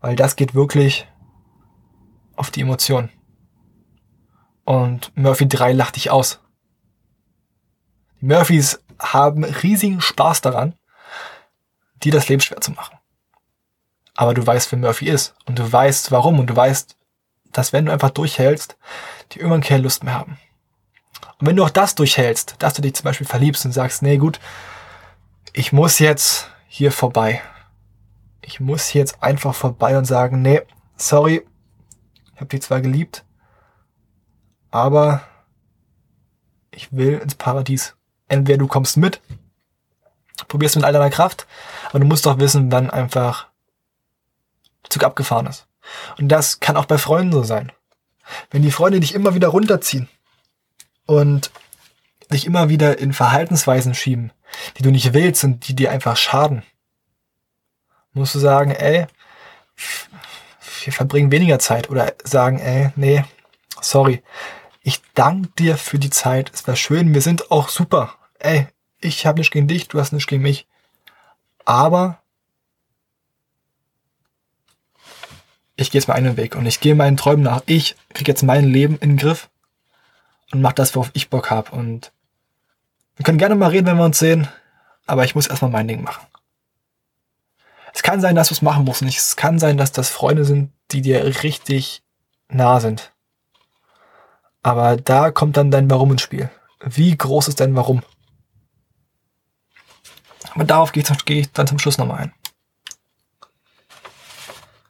Weil 0.00 0.16
das 0.16 0.36
geht 0.36 0.54
wirklich 0.54 1.08
auf 2.36 2.50
die 2.50 2.60
Emotionen. 2.60 3.10
Und 4.64 5.16
Murphy 5.16 5.48
3 5.48 5.72
lacht 5.72 5.96
dich 5.96 6.10
aus. 6.10 6.40
Die 8.20 8.26
Murphys 8.26 8.82
haben 8.98 9.44
riesigen 9.44 10.00
Spaß 10.00 10.40
daran, 10.40 10.74
dir 12.02 12.12
das 12.12 12.28
Leben 12.28 12.40
schwer 12.40 12.60
zu 12.60 12.72
machen. 12.72 12.98
Aber 14.14 14.34
du 14.34 14.46
weißt, 14.46 14.72
wer 14.72 14.78
Murphy 14.78 15.08
ist. 15.08 15.34
Und 15.46 15.58
du 15.58 15.70
weißt, 15.70 16.10
warum. 16.10 16.38
Und 16.38 16.48
du 16.48 16.56
weißt, 16.56 16.96
dass 17.52 17.72
wenn 17.72 17.86
du 17.86 17.92
einfach 17.92 18.10
durchhältst, 18.10 18.76
die 19.32 19.38
irgendwann 19.38 19.60
keine 19.60 19.82
Lust 19.82 20.04
mehr 20.04 20.14
haben. 20.14 20.38
Und 21.38 21.46
wenn 21.46 21.56
du 21.56 21.64
auch 21.64 21.70
das 21.70 21.94
durchhältst, 21.94 22.56
dass 22.58 22.74
du 22.74 22.82
dich 22.82 22.94
zum 22.94 23.04
Beispiel 23.04 23.26
verliebst 23.26 23.64
und 23.64 23.72
sagst, 23.72 24.02
nee, 24.02 24.16
gut, 24.16 24.40
ich 25.52 25.72
muss 25.72 25.98
jetzt 25.98 26.50
hier 26.66 26.92
vorbei. 26.92 27.42
Ich 28.40 28.60
muss 28.60 28.92
jetzt 28.92 29.22
einfach 29.22 29.54
vorbei 29.54 29.98
und 29.98 30.04
sagen, 30.04 30.40
nee, 30.40 30.62
sorry, 30.96 31.46
ich 32.34 32.40
habe 32.40 32.46
dich 32.46 32.62
zwar 32.62 32.80
geliebt, 32.80 33.24
aber 34.70 35.22
ich 36.70 36.92
will 36.92 37.18
ins 37.18 37.34
Paradies. 37.34 37.96
Entweder 38.28 38.58
du 38.58 38.66
kommst 38.66 38.96
mit, 38.96 39.20
probierst 40.48 40.76
mit 40.76 40.84
all 40.84 40.92
deiner 40.92 41.10
Kraft, 41.10 41.46
aber 41.90 42.00
du 42.00 42.06
musst 42.06 42.26
doch 42.26 42.38
wissen, 42.38 42.72
wann 42.72 42.90
einfach 42.90 43.48
der 44.84 44.90
Zug 44.90 45.04
abgefahren 45.04 45.46
ist. 45.46 45.66
Und 46.18 46.28
das 46.28 46.60
kann 46.60 46.76
auch 46.76 46.86
bei 46.86 46.98
Freunden 46.98 47.32
so 47.32 47.42
sein. 47.42 47.72
Wenn 48.50 48.62
die 48.62 48.72
Freunde 48.72 49.00
dich 49.00 49.14
immer 49.14 49.34
wieder 49.34 49.48
runterziehen 49.48 50.08
und 51.06 51.50
dich 52.32 52.46
immer 52.46 52.68
wieder 52.68 52.98
in 52.98 53.12
Verhaltensweisen 53.12 53.94
schieben, 53.94 54.32
die 54.76 54.82
du 54.82 54.90
nicht 54.90 55.14
willst 55.14 55.44
und 55.44 55.68
die 55.68 55.74
dir 55.74 55.90
einfach 55.90 56.16
schaden, 56.16 56.62
musst 58.12 58.34
du 58.34 58.38
sagen, 58.38 58.72
ey, 58.72 59.06
wir 60.84 60.92
verbringen 60.92 61.30
weniger 61.30 61.58
Zeit 61.58 61.90
oder 61.90 62.14
sagen, 62.24 62.58
ey, 62.58 62.90
nee, 62.96 63.24
sorry, 63.80 64.22
Ich 64.88 65.02
danke 65.14 65.48
dir 65.58 65.76
für 65.78 65.98
die 65.98 66.10
Zeit. 66.10 66.52
Es 66.54 66.68
war 66.68 66.76
schön. 66.76 67.12
Wir 67.12 67.20
sind 67.20 67.50
auch 67.50 67.70
super. 67.70 68.14
Ey, 68.38 68.68
ich 69.00 69.26
habe 69.26 69.40
nichts 69.40 69.52
gegen 69.52 69.66
dich, 69.66 69.88
du 69.88 69.98
hast 69.98 70.12
nichts 70.12 70.28
gegen 70.28 70.42
mich. 70.42 70.68
Aber 71.64 72.20
ich 75.74 75.90
gehe 75.90 76.00
jetzt 76.00 76.06
meinen 76.06 76.36
Weg 76.36 76.54
und 76.54 76.66
ich 76.66 76.78
gehe 76.78 76.94
meinen 76.94 77.16
Träumen 77.16 77.42
nach. 77.42 77.62
Ich 77.66 77.96
kriege 78.14 78.30
jetzt 78.30 78.44
mein 78.44 78.64
Leben 78.64 78.96
in 79.00 79.10
den 79.10 79.16
Griff 79.16 79.50
und 80.52 80.62
mach 80.62 80.72
das, 80.72 80.94
worauf 80.94 81.10
ich 81.12 81.30
Bock 81.30 81.50
habe. 81.50 81.72
Und 81.72 82.12
wir 83.16 83.24
können 83.24 83.38
gerne 83.38 83.54
mal 83.54 83.70
reden, 83.70 83.86
wenn 83.86 83.96
wir 83.96 84.04
uns 84.04 84.18
sehen, 84.18 84.48
aber 85.06 85.24
ich 85.24 85.34
muss 85.34 85.46
erstmal 85.46 85.70
mein 85.70 85.88
Ding 85.88 86.02
machen. 86.02 86.26
Es 87.94 88.02
kann 88.02 88.20
sein, 88.20 88.36
dass 88.36 88.48
du 88.48 88.54
es 88.54 88.62
machen 88.62 88.84
musst. 88.84 89.02
Und 89.02 89.08
es 89.08 89.36
kann 89.36 89.58
sein, 89.58 89.78
dass 89.78 89.90
das 89.90 90.10
Freunde 90.10 90.44
sind, 90.44 90.70
die 90.90 91.00
dir 91.00 91.42
richtig 91.42 92.02
nah 92.48 92.78
sind. 92.78 93.12
Aber 94.62 94.96
da 94.96 95.30
kommt 95.30 95.56
dann 95.56 95.70
dein 95.70 95.90
Warum 95.90 96.12
ins 96.12 96.22
Spiel. 96.22 96.50
Wie 96.80 97.16
groß 97.16 97.48
ist 97.48 97.60
dein 97.60 97.74
Warum? 97.74 98.02
Aber 100.54 100.64
darauf 100.64 100.92
gehe 100.92 101.04
ich 101.26 101.52
dann 101.52 101.66
zum 101.66 101.78
Schluss 101.78 101.98
nochmal 101.98 102.18
ein. 102.18 102.34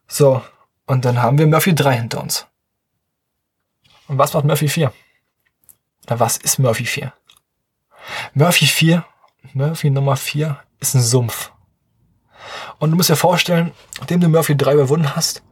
So, 0.08 0.42
und 0.86 1.04
dann 1.04 1.22
haben 1.22 1.38
wir 1.38 1.46
Murphy 1.46 1.74
3 1.74 1.96
hinter 1.96 2.22
uns. 2.22 2.46
Und 4.08 4.18
was 4.18 4.32
macht 4.34 4.44
Murphy 4.44 4.68
4? 4.68 4.92
Oder 6.06 6.20
was 6.20 6.36
ist 6.36 6.58
Murphy 6.58 6.84
4? 6.84 7.12
Murphy 8.34 8.66
4, 8.66 9.04
Murphy 9.54 9.90
Nummer 9.90 10.16
4 10.16 10.58
ist 10.78 10.94
ein 10.94 11.02
Sumpf. 11.02 11.52
Und 12.78 12.90
du 12.90 12.96
musst 12.96 13.10
dir 13.10 13.16
vorstellen, 13.16 13.72
nachdem 13.98 14.20
du 14.20 14.28
Murphy 14.28 14.56
3 14.56 14.74
überwunden 14.74 15.16
hast, 15.16 15.42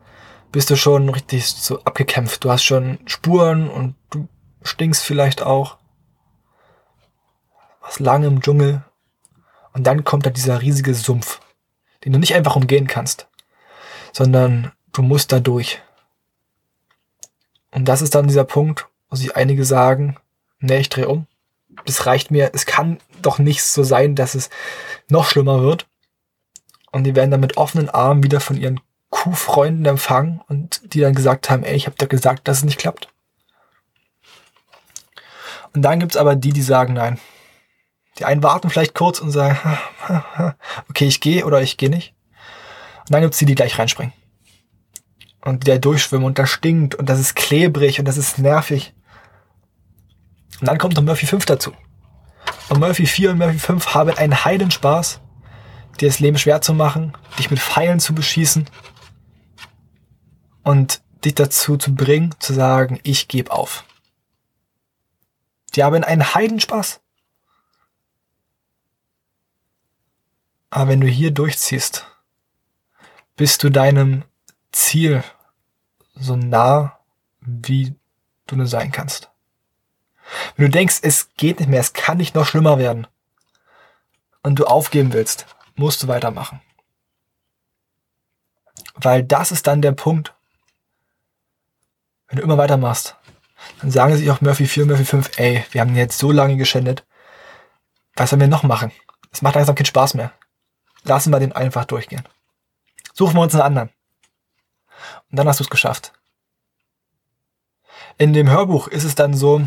bist 0.52 0.70
du 0.70 0.76
schon 0.76 1.08
richtig 1.08 1.46
so 1.46 1.82
abgekämpft. 1.82 2.44
Du 2.44 2.50
hast 2.50 2.62
schon 2.62 3.00
Spuren 3.06 3.68
und 3.68 3.96
du 4.10 4.28
stinkst 4.62 5.02
vielleicht 5.02 5.42
auch. 5.42 5.78
Was 7.80 7.98
lange 7.98 8.28
im 8.28 8.40
Dschungel. 8.40 8.84
Und 9.72 9.88
dann 9.88 10.04
kommt 10.04 10.24
da 10.24 10.30
dieser 10.30 10.62
riesige 10.62 10.94
Sumpf, 10.94 11.40
den 12.04 12.12
du 12.12 12.20
nicht 12.20 12.34
einfach 12.34 12.54
umgehen 12.54 12.86
kannst, 12.86 13.26
sondern 14.12 14.70
du 14.92 15.02
musst 15.02 15.32
da 15.32 15.40
durch. 15.40 15.82
Und 17.72 17.86
das 17.86 18.02
ist 18.02 18.14
dann 18.14 18.28
dieser 18.28 18.44
Punkt, 18.44 18.86
wo 19.10 19.16
sich 19.16 19.34
einige 19.34 19.64
sagen, 19.64 20.16
nee, 20.64 20.78
ich 20.78 20.88
drehe 20.88 21.08
um. 21.08 21.26
Das 21.86 22.06
reicht 22.06 22.30
mir. 22.30 22.50
Es 22.54 22.66
kann 22.66 22.98
doch 23.22 23.38
nicht 23.38 23.62
so 23.62 23.82
sein, 23.82 24.14
dass 24.14 24.34
es 24.34 24.50
noch 25.08 25.26
schlimmer 25.26 25.62
wird. 25.62 25.86
Und 26.92 27.04
die 27.04 27.16
werden 27.16 27.30
dann 27.30 27.40
mit 27.40 27.56
offenen 27.56 27.90
Armen 27.90 28.22
wieder 28.22 28.40
von 28.40 28.56
ihren 28.56 28.80
Kuhfreunden 29.10 29.84
empfangen 29.86 30.40
und 30.48 30.80
die 30.92 31.00
dann 31.00 31.14
gesagt 31.14 31.50
haben, 31.50 31.64
ey, 31.64 31.74
ich 31.74 31.86
habe 31.86 31.96
dir 31.96 32.06
gesagt, 32.06 32.46
dass 32.46 32.58
es 32.58 32.64
nicht 32.64 32.78
klappt. 32.78 33.08
Und 35.72 35.82
dann 35.82 36.00
gibt's 36.00 36.16
aber 36.16 36.36
die, 36.36 36.52
die 36.52 36.62
sagen, 36.62 36.94
nein. 36.94 37.18
Die 38.18 38.24
einen 38.24 38.42
warten 38.42 38.70
vielleicht 38.70 38.94
kurz 38.94 39.18
und 39.18 39.32
sagen, 39.32 39.58
okay, 40.88 41.06
ich 41.06 41.20
gehe 41.20 41.44
oder 41.44 41.60
ich 41.60 41.76
gehe 41.76 41.90
nicht. 41.90 42.14
Und 43.00 43.12
dann 43.12 43.22
gibt's 43.22 43.38
die, 43.38 43.44
die 43.44 43.56
gleich 43.56 43.78
reinspringen. 43.78 44.12
Und 45.44 45.64
die 45.64 45.70
da 45.70 45.78
durchschwimmen 45.78 46.26
und 46.26 46.38
das 46.38 46.50
stinkt 46.50 46.94
und 46.94 47.08
das 47.08 47.18
ist 47.18 47.34
klebrig 47.34 47.98
und 47.98 48.06
das 48.06 48.16
ist 48.16 48.38
nervig. 48.38 48.94
Und 50.60 50.68
dann 50.68 50.78
kommt 50.78 50.94
noch 50.94 51.02
Murphy 51.02 51.26
5 51.26 51.46
dazu. 51.46 51.72
Und 52.68 52.80
Murphy 52.80 53.06
4 53.06 53.30
und 53.30 53.38
Murphy 53.38 53.58
5 53.58 53.94
haben 53.94 54.16
einen 54.16 54.44
Heidenspaß, 54.44 55.20
dir 56.00 56.08
das 56.08 56.20
Leben 56.20 56.38
schwer 56.38 56.60
zu 56.60 56.74
machen, 56.74 57.16
dich 57.38 57.50
mit 57.50 57.60
Pfeilen 57.60 58.00
zu 58.00 58.14
beschießen 58.14 58.68
und 60.62 61.02
dich 61.24 61.34
dazu 61.34 61.76
zu 61.76 61.94
bringen, 61.94 62.34
zu 62.38 62.52
sagen, 62.52 63.00
ich 63.02 63.28
gebe 63.28 63.52
auf. 63.52 63.84
Die 65.74 65.82
haben 65.82 66.04
einen 66.04 66.34
Heidenspaß. 66.34 67.00
Aber 70.70 70.88
wenn 70.90 71.00
du 71.00 71.06
hier 71.06 71.30
durchziehst, 71.30 72.06
bist 73.36 73.62
du 73.62 73.70
deinem 73.70 74.24
Ziel 74.72 75.22
so 76.14 76.36
nah, 76.36 76.98
wie 77.40 77.94
du 78.46 78.56
nur 78.56 78.66
sein 78.66 78.92
kannst. 78.92 79.30
Wenn 80.56 80.66
du 80.66 80.70
denkst, 80.70 80.98
es 81.02 81.34
geht 81.36 81.60
nicht 81.60 81.68
mehr, 81.68 81.80
es 81.80 81.92
kann 81.92 82.16
nicht 82.16 82.34
noch 82.34 82.46
schlimmer 82.46 82.78
werden 82.78 83.06
und 84.42 84.58
du 84.58 84.66
aufgeben 84.66 85.12
willst, 85.12 85.46
musst 85.74 86.02
du 86.02 86.08
weitermachen. 86.08 86.60
Weil 88.94 89.22
das 89.22 89.52
ist 89.52 89.66
dann 89.66 89.82
der 89.82 89.92
Punkt, 89.92 90.34
wenn 92.28 92.38
du 92.38 92.42
immer 92.42 92.58
weitermachst, 92.58 93.16
dann 93.80 93.90
sagen 93.90 94.16
sich 94.16 94.30
auch 94.30 94.40
Murphy 94.40 94.66
4 94.66 94.84
und 94.84 94.88
Murphy 94.90 95.04
5, 95.04 95.38
ey, 95.38 95.64
wir 95.70 95.80
haben 95.80 95.96
jetzt 95.96 96.18
so 96.18 96.30
lange 96.30 96.56
geschändet, 96.56 97.04
was 98.16 98.30
sollen 98.30 98.40
wir 98.40 98.48
noch 98.48 98.62
machen? 98.62 98.92
Es 99.32 99.42
macht 99.42 99.56
langsam 99.56 99.74
keinen 99.74 99.86
Spaß 99.86 100.14
mehr. 100.14 100.32
Lassen 101.02 101.30
wir 101.30 101.40
den 101.40 101.52
einfach 101.52 101.84
durchgehen. 101.84 102.26
Suchen 103.12 103.34
wir 103.34 103.42
uns 103.42 103.54
einen 103.54 103.62
anderen. 103.62 103.90
Und 105.30 105.38
dann 105.38 105.48
hast 105.48 105.60
du 105.60 105.64
es 105.64 105.70
geschafft. 105.70 106.12
In 108.16 108.32
dem 108.32 108.48
Hörbuch 108.48 108.88
ist 108.88 109.04
es 109.04 109.14
dann 109.14 109.34
so, 109.34 109.66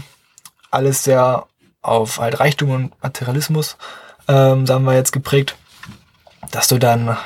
alles 0.78 1.04
sehr 1.04 1.48
auf 1.82 2.20
halt 2.20 2.40
Reichtum 2.40 2.70
und 2.70 3.04
Materialismus, 3.04 3.78
ähm, 4.28 4.68
sagen 4.68 4.86
wir 4.86 4.94
jetzt 4.94 5.12
geprägt, 5.12 5.56
dass 6.52 6.68
du 6.68 6.78
dann 6.78 7.18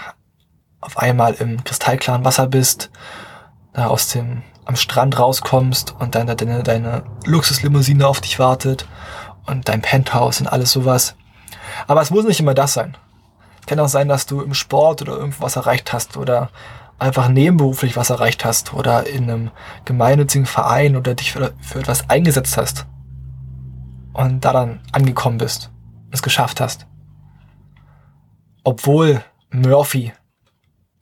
auf 0.80 0.98
einmal 0.98 1.34
im 1.34 1.62
kristallklaren 1.64 2.24
Wasser 2.24 2.48
bist, 2.48 2.90
da 3.74 3.88
aus 3.88 4.08
dem 4.08 4.44
am 4.64 4.78
Strand 4.78 5.20
rauskommst 5.20 5.96
und 6.00 6.16
dann 6.16 6.28
deine, 6.28 6.64
deine 6.64 7.04
Luxuslimousine 7.26 8.08
auf 8.08 8.22
dich 8.22 8.40
wartet 8.40 8.88
und 9.48 9.68
dein 9.68 9.82
Penthouse 9.82 10.40
und 10.40 10.48
alles 10.48 10.72
sowas. 10.72 11.16
Aber 11.88 12.02
es 12.02 12.12
muss 12.12 12.26
nicht 12.26 12.40
immer 12.40 12.54
das 12.54 12.74
sein. 12.74 12.96
Kann 13.66 13.80
auch 13.80 13.90
sein, 13.90 14.08
dass 14.08 14.28
du 14.28 14.42
im 14.42 14.54
Sport 14.54 15.02
oder 15.02 15.14
irgendwas 15.14 15.58
erreicht 15.58 15.92
hast 15.92 16.16
oder 16.16 16.50
einfach 17.00 17.28
nebenberuflich 17.28 17.98
was 17.98 18.12
erreicht 18.12 18.46
hast 18.46 18.74
oder 18.74 19.08
in 19.08 19.24
einem 19.24 19.52
gemeinnützigen 19.84 20.46
Verein 20.46 20.96
oder 20.96 21.16
dich 21.16 21.34
für, 21.34 21.54
für 21.62 21.80
etwas 21.80 22.10
eingesetzt 22.10 22.56
hast 22.56 22.86
und 24.14 24.42
da 24.42 24.54
dann 24.54 24.82
angekommen 24.92 25.38
bist, 25.38 25.72
es 26.12 26.22
geschafft 26.22 26.60
hast. 26.60 26.86
Obwohl 28.64 29.24
Murphy, 29.50 30.14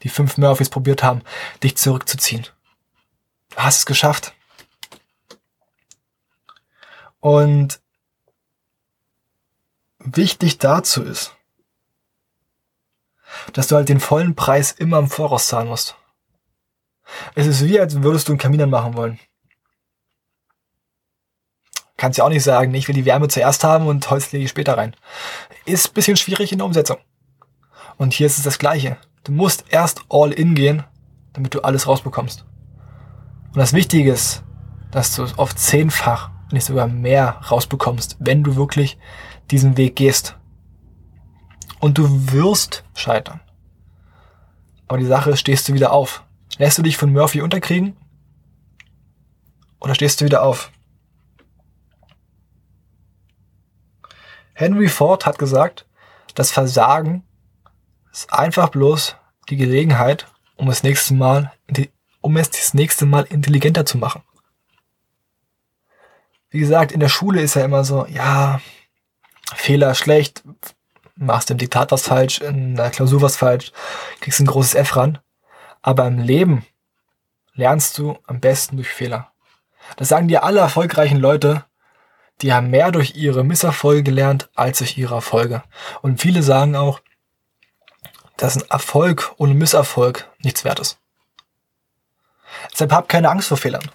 die 0.04 0.10
fünf 0.10 0.38
Murphys 0.38 0.70
probiert 0.70 1.04
haben, 1.04 1.22
dich 1.64 1.78
zurückzuziehen. 1.78 2.48
Du 3.50 3.58
hast 3.58 3.80
es 3.80 3.86
geschafft. 3.86 4.34
Und 7.20 7.82
wichtig 10.00 10.58
dazu 10.58 11.04
ist, 11.04 11.36
dass 13.54 13.68
du 13.68 13.76
halt 13.76 13.90
den 13.90 14.00
vollen 14.00 14.36
Preis 14.36 14.72
immer 14.72 15.00
im 15.00 15.10
Voraus 15.10 15.48
zahlen 15.48 15.68
musst. 15.68 15.96
Es 17.36 17.48
ist 17.48 17.66
wie, 17.66 17.80
als 17.80 18.02
würdest 18.02 18.28
du 18.28 18.32
einen 18.32 18.40
Kamin 18.40 18.62
anmachen 18.62 18.96
wollen. 18.96 19.20
Kannst 22.00 22.18
ja 22.18 22.24
auch 22.24 22.30
nicht 22.30 22.46
sagen, 22.46 22.74
ich 22.74 22.88
will 22.88 22.96
die 22.96 23.04
Wärme 23.04 23.28
zuerst 23.28 23.66
haben 23.66 23.88
und 23.88 24.10
Holz 24.10 24.32
lege 24.32 24.46
ich 24.46 24.50
später 24.50 24.78
rein. 24.78 24.96
Ist 25.66 25.94
bisschen 25.94 26.16
schwierig 26.16 26.54
in 26.54 26.60
der 26.60 26.66
Umsetzung. 26.66 26.96
Und 27.98 28.14
hier 28.14 28.26
ist 28.26 28.38
es 28.38 28.46
das 28.46 28.58
Gleiche. 28.58 28.96
Du 29.26 29.34
musst 29.34 29.66
erst 29.68 30.06
all 30.08 30.32
in 30.32 30.56
gehen, 30.56 30.86
damit 31.34 31.54
du 31.54 31.60
alles 31.60 31.88
rausbekommst. 31.88 32.46
Und 33.48 33.58
das 33.58 33.74
Wichtige 33.74 34.14
ist, 34.14 34.46
dass 34.92 35.14
du 35.14 35.24
es 35.24 35.38
oft 35.38 35.60
zehnfach, 35.60 36.30
wenn 36.48 36.56
nicht 36.56 36.68
sogar 36.68 36.88
mehr 36.88 37.32
rausbekommst, 37.52 38.16
wenn 38.22 38.44
du 38.44 38.56
wirklich 38.56 38.98
diesen 39.52 39.76
Weg 39.76 39.98
gehst. 39.98 40.38
Und 41.82 41.98
du 41.98 42.32
wirst 42.32 42.86
scheitern. 42.96 43.42
Aber 44.88 45.00
die 45.00 45.06
Sache 45.06 45.32
ist, 45.32 45.42
stehst 45.42 45.68
du 45.68 45.74
wieder 45.74 45.92
auf. 45.92 46.24
Lässt 46.58 46.78
du 46.78 46.82
dich 46.82 46.96
von 46.96 47.12
Murphy 47.12 47.42
unterkriegen? 47.42 47.98
Oder 49.82 49.96
stehst 49.96 50.22
du 50.22 50.26
wieder 50.26 50.44
auf? 50.44 50.72
Henry 54.60 54.90
Ford 54.90 55.26
hat 55.26 55.40
gesagt, 55.40 55.86
das 56.36 56.52
Versagen 56.52 57.24
ist 58.12 58.34
einfach 58.34 58.68
bloß 58.68 59.16
die 59.48 59.56
Gelegenheit, 59.56 60.28
um 60.58 60.68
das 60.68 60.84
nächste 60.84 61.14
Mal, 61.14 61.54
um 62.20 62.36
es 62.36 62.50
das 62.50 62.74
nächste 62.74 63.06
Mal 63.06 63.24
intelligenter 63.24 63.86
zu 63.86 63.98
machen. 63.98 64.22
Wie 66.50 66.60
gesagt, 66.60 66.92
in 66.92 67.00
der 67.00 67.08
Schule 67.08 67.42
ist 67.42 67.54
ja 67.54 67.64
immer 67.64 67.86
so, 67.86 68.06
ja, 68.08 68.60
Fehler 69.56 69.96
schlecht, 69.96 70.44
machst 71.16 71.50
im 71.52 71.58
Diktat 71.58 71.94
was 71.94 72.06
falsch, 72.06 72.42
in 72.42 72.76
der 72.76 72.90
Klausur 72.90 73.22
was 73.22 73.38
falsch, 73.38 73.72
kriegst 74.20 74.42
ein 74.42 74.46
großes 74.46 74.76
F 74.76 74.98
ran. 74.98 75.20
Aber 75.82 76.06
im 76.06 76.20
Leben 76.20 76.66
lernst 77.54 77.98
du 77.98 78.18
am 78.28 78.42
besten 78.42 78.76
durch 78.76 78.90
Fehler. 78.90 79.32
Das 79.96 80.10
sagen 80.10 80.28
dir 80.28 80.44
alle 80.44 80.60
erfolgreichen 80.60 81.18
Leute, 81.18 81.64
die 82.42 82.54
haben 82.54 82.70
mehr 82.70 82.92
durch 82.92 83.16
ihre 83.16 83.44
Misserfolge 83.44 84.04
gelernt 84.04 84.50
als 84.56 84.80
durch 84.80 84.98
ihre 84.98 85.16
Erfolge. 85.16 85.64
Und 86.02 86.22
viele 86.22 86.42
sagen 86.44 86.76
auch, 86.76 87.02
dass 88.38 88.56
ein 88.56 88.70
Erfolg 88.70 89.34
ohne 89.38 89.54
Misserfolg 89.54 90.30
nichts 90.40 90.64
wert 90.64 90.80
ist. 90.80 91.00
Deshalb 92.72 92.92
hab 92.92 93.10
keine 93.10 93.30
Angst 93.30 93.50
vor 93.50 93.58
Fehlern. 93.58 93.90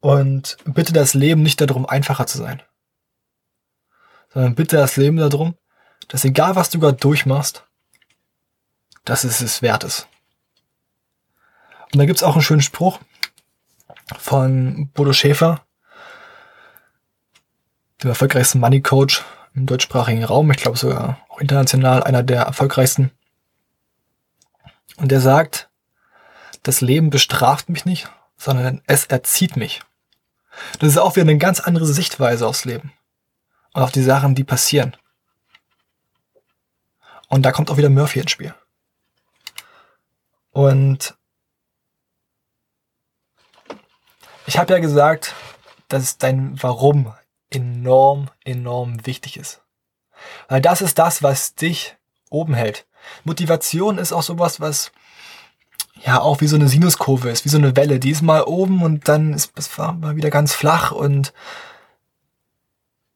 Und 0.00 0.56
bitte 0.64 0.92
das 0.92 1.14
Leben 1.14 1.42
nicht 1.42 1.60
darum, 1.60 1.86
einfacher 1.86 2.26
zu 2.26 2.38
sein. 2.38 2.62
Sondern 4.32 4.54
bitte 4.54 4.76
das 4.76 4.96
Leben 4.96 5.16
darum, 5.16 5.56
dass 6.08 6.24
egal 6.24 6.56
was 6.56 6.70
du 6.70 6.80
gerade 6.80 6.98
durchmachst, 6.98 7.64
dass 9.04 9.24
es 9.24 9.40
es 9.40 9.62
wert 9.62 9.84
ist. 9.84 10.08
Und 11.92 12.00
da 12.00 12.06
gibt's 12.06 12.22
auch 12.22 12.34
einen 12.34 12.42
schönen 12.42 12.60
Spruch 12.60 12.98
von 14.18 14.90
Bodo 14.92 15.12
Schäfer, 15.12 15.64
dem 18.04 18.10
erfolgreichsten 18.10 18.60
Money 18.60 18.82
Coach 18.82 19.24
im 19.54 19.66
deutschsprachigen 19.66 20.24
Raum, 20.24 20.50
ich 20.50 20.58
glaube 20.58 20.76
sogar 20.76 21.18
auch 21.28 21.40
international 21.40 22.02
einer 22.02 22.22
der 22.22 22.42
erfolgreichsten. 22.42 23.10
Und 24.96 25.10
der 25.10 25.20
sagt, 25.20 25.70
das 26.62 26.80
Leben 26.80 27.10
bestraft 27.10 27.68
mich 27.68 27.84
nicht, 27.84 28.08
sondern 28.36 28.82
es 28.86 29.06
erzieht 29.06 29.56
mich. 29.56 29.82
Das 30.78 30.90
ist 30.90 30.98
auch 30.98 31.16
wieder 31.16 31.22
eine 31.22 31.38
ganz 31.38 31.60
andere 31.60 31.86
Sichtweise 31.86 32.46
aufs 32.46 32.64
Leben 32.64 32.92
und 33.72 33.82
auf 33.82 33.90
die 33.90 34.02
Sachen, 34.02 34.34
die 34.34 34.44
passieren. 34.44 34.96
Und 37.28 37.42
da 37.42 37.52
kommt 37.52 37.70
auch 37.70 37.76
wieder 37.76 37.90
Murphy 37.90 38.20
ins 38.20 38.30
Spiel. 38.30 38.54
Und 40.50 41.16
ich 44.46 44.58
habe 44.58 44.72
ja 44.72 44.78
gesagt, 44.78 45.34
dass 45.88 46.18
dein 46.18 46.62
Warum 46.62 47.12
enorm, 47.54 48.30
enorm 48.44 49.06
wichtig 49.06 49.36
ist. 49.36 49.62
Weil 50.48 50.60
das 50.60 50.82
ist 50.82 50.98
das, 50.98 51.22
was 51.22 51.54
dich 51.54 51.96
oben 52.30 52.54
hält. 52.54 52.86
Motivation 53.24 53.98
ist 53.98 54.12
auch 54.12 54.22
sowas, 54.22 54.60
was 54.60 54.92
ja 56.04 56.20
auch 56.20 56.40
wie 56.40 56.46
so 56.46 56.56
eine 56.56 56.68
Sinuskurve 56.68 57.30
ist, 57.30 57.44
wie 57.44 57.50
so 57.50 57.58
eine 57.58 57.76
Welle. 57.76 58.00
Die 58.00 58.10
ist 58.10 58.22
mal 58.22 58.42
oben 58.42 58.82
und 58.82 59.08
dann 59.08 59.32
ist 59.32 59.52
es 59.56 59.76
mal 59.78 60.16
wieder 60.16 60.30
ganz 60.30 60.54
flach 60.54 60.92
und 60.92 61.32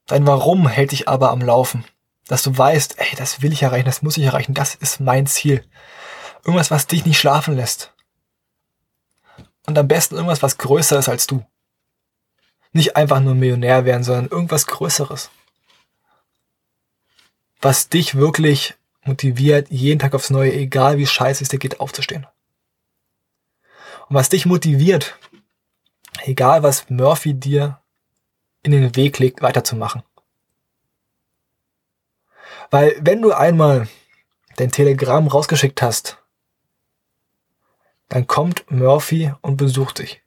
dein 0.07 0.27
Warum 0.27 0.69
hält 0.69 0.93
dich 0.93 1.09
aber 1.09 1.31
am 1.31 1.41
Laufen. 1.41 1.85
Dass 2.27 2.43
du 2.43 2.57
weißt, 2.57 2.99
ey, 2.99 3.17
das 3.17 3.41
will 3.41 3.53
ich 3.53 3.63
erreichen, 3.63 3.87
das 3.87 4.03
muss 4.03 4.19
ich 4.19 4.25
erreichen, 4.25 4.55
das 4.55 4.75
ist 4.75 5.01
mein 5.01 5.27
Ziel. 5.27 5.65
Irgendwas, 6.45 6.71
was 6.71 6.87
dich 6.87 7.07
nicht 7.07 7.19
schlafen 7.19 7.57
lässt. 7.57 7.95
Und 9.67 9.79
am 9.79 9.89
besten 9.89 10.15
irgendwas, 10.15 10.43
was 10.43 10.59
größer 10.59 10.99
ist 10.99 11.09
als 11.09 11.27
du. 11.27 11.45
Nicht 12.79 12.95
einfach 12.95 13.19
nur 13.19 13.35
Millionär 13.35 13.85
werden, 13.87 14.05
sondern 14.05 14.29
irgendwas 14.29 14.69
Größeres. 14.69 15.31
Was 17.61 17.89
dich 17.89 18.15
wirklich 18.15 18.75
motiviert, 19.03 19.69
jeden 19.69 19.99
Tag 19.99 20.15
aufs 20.15 20.31
Neue, 20.31 20.53
egal 20.53 20.97
wie 20.97 21.05
scheiße 21.09 21.43
es 21.43 21.49
dir 21.49 21.59
geht, 21.59 21.81
aufzustehen. 21.81 22.25
Und 24.09 24.15
was 24.15 24.29
dich 24.29 24.47
motiviert, 24.47 25.19
egal 26.23 26.63
was 26.63 26.89
Murphy 26.89 27.35
dir 27.35 27.81
in 28.63 28.71
den 28.71 28.95
Weg 28.95 29.19
legt, 29.19 29.43
weiterzumachen. 29.43 30.05
Weil 32.71 32.97
wenn 33.01 33.23
du 33.23 33.33
einmal 33.33 33.89
dein 34.55 34.71
Telegramm 34.71 35.27
rausgeschickt 35.27 35.83
hast, 35.83 36.19
dann 38.09 38.29
kommt 38.29 38.71
Murphy 38.71 39.33
und 39.41 39.57
besucht 39.57 39.99
dich. 39.99 40.23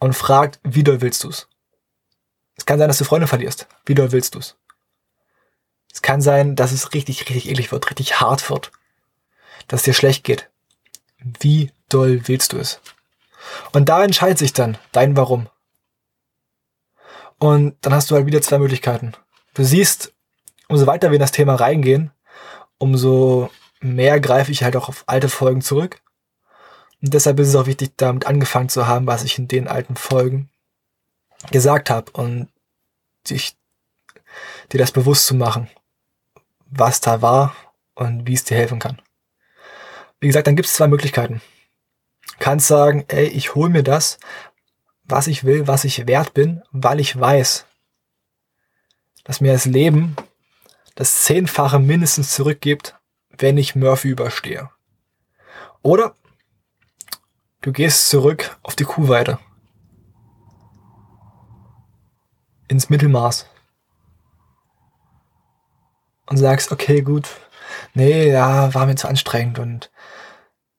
Und 0.00 0.14
fragt, 0.14 0.58
wie 0.64 0.82
doll 0.82 1.00
willst 1.00 1.22
du's? 1.22 1.46
Es 2.56 2.66
kann 2.66 2.78
sein, 2.78 2.88
dass 2.88 2.98
du 2.98 3.04
Freunde 3.04 3.28
verlierst. 3.28 3.68
Wie 3.86 3.94
doll 3.94 4.12
willst 4.12 4.34
du's? 4.34 4.56
Es 5.92 6.02
kann 6.02 6.20
sein, 6.20 6.56
dass 6.56 6.72
es 6.72 6.92
richtig, 6.94 7.20
richtig 7.20 7.48
eklig 7.48 7.70
wird, 7.70 7.88
richtig 7.90 8.20
hart 8.20 8.50
wird. 8.50 8.72
Dass 9.68 9.80
es 9.80 9.84
dir 9.84 9.94
schlecht 9.94 10.24
geht. 10.24 10.50
Wie 11.18 11.70
doll 11.88 12.26
willst 12.26 12.52
du 12.52 12.58
es? 12.58 12.80
Und 13.72 13.88
da 13.88 14.02
entscheidet 14.02 14.38
sich 14.38 14.52
dann 14.52 14.78
dein 14.92 15.16
Warum. 15.16 15.48
Und 17.38 17.76
dann 17.80 17.94
hast 17.94 18.10
du 18.10 18.14
halt 18.14 18.26
wieder 18.26 18.42
zwei 18.42 18.58
Möglichkeiten. 18.58 19.12
Du 19.54 19.64
siehst, 19.64 20.12
umso 20.68 20.86
weiter 20.86 21.10
wir 21.10 21.16
in 21.16 21.20
das 21.20 21.32
Thema 21.32 21.54
reingehen, 21.54 22.10
umso 22.78 23.50
mehr 23.80 24.20
greife 24.20 24.52
ich 24.52 24.62
halt 24.62 24.76
auch 24.76 24.88
auf 24.88 25.04
alte 25.06 25.28
Folgen 25.28 25.62
zurück. 25.62 26.00
Und 27.02 27.14
deshalb 27.14 27.38
ist 27.40 27.48
es 27.48 27.56
auch 27.56 27.66
wichtig, 27.66 27.92
damit 27.96 28.26
angefangen 28.26 28.68
zu 28.68 28.86
haben, 28.86 29.06
was 29.06 29.24
ich 29.24 29.38
in 29.38 29.48
den 29.48 29.68
alten 29.68 29.96
Folgen 29.96 30.50
gesagt 31.50 31.90
habe 31.90 32.10
und 32.12 32.48
sich 33.26 33.56
dir 34.72 34.78
das 34.78 34.92
bewusst 34.92 35.26
zu 35.26 35.34
machen, 35.34 35.68
was 36.66 37.00
da 37.00 37.22
war 37.22 37.54
und 37.94 38.26
wie 38.26 38.34
es 38.34 38.44
dir 38.44 38.56
helfen 38.56 38.78
kann. 38.78 39.00
Wie 40.20 40.26
gesagt, 40.26 40.46
dann 40.46 40.56
gibt 40.56 40.68
es 40.68 40.74
zwei 40.74 40.88
Möglichkeiten. 40.88 41.40
Du 42.22 42.44
kannst 42.44 42.68
sagen, 42.68 43.04
ey, 43.08 43.26
ich 43.26 43.54
hole 43.54 43.70
mir 43.70 43.82
das, 43.82 44.18
was 45.04 45.26
ich 45.26 45.44
will, 45.44 45.66
was 45.66 45.84
ich 45.84 46.06
wert 46.06 46.34
bin, 46.34 46.62
weil 46.70 47.00
ich 47.00 47.18
weiß, 47.18 47.66
dass 49.24 49.40
mir 49.40 49.52
das 49.52 49.64
Leben 49.64 50.16
das 50.94 51.22
Zehnfache 51.22 51.78
mindestens 51.78 52.32
zurückgibt, 52.34 52.96
wenn 53.30 53.56
ich 53.56 53.74
Murphy 53.74 54.08
überstehe. 54.08 54.70
Oder 55.82 56.14
du 57.60 57.72
gehst 57.72 58.08
zurück 58.08 58.58
auf 58.62 58.76
die 58.76 58.84
Kuhweide. 58.84 59.38
Ins 62.68 62.90
Mittelmaß. 62.90 63.46
Und 66.26 66.36
sagst, 66.36 66.70
okay, 66.70 67.02
gut, 67.02 67.28
nee, 67.94 68.30
ja, 68.30 68.72
war 68.72 68.86
mir 68.86 68.94
zu 68.94 69.08
anstrengend 69.08 69.58
und 69.58 69.90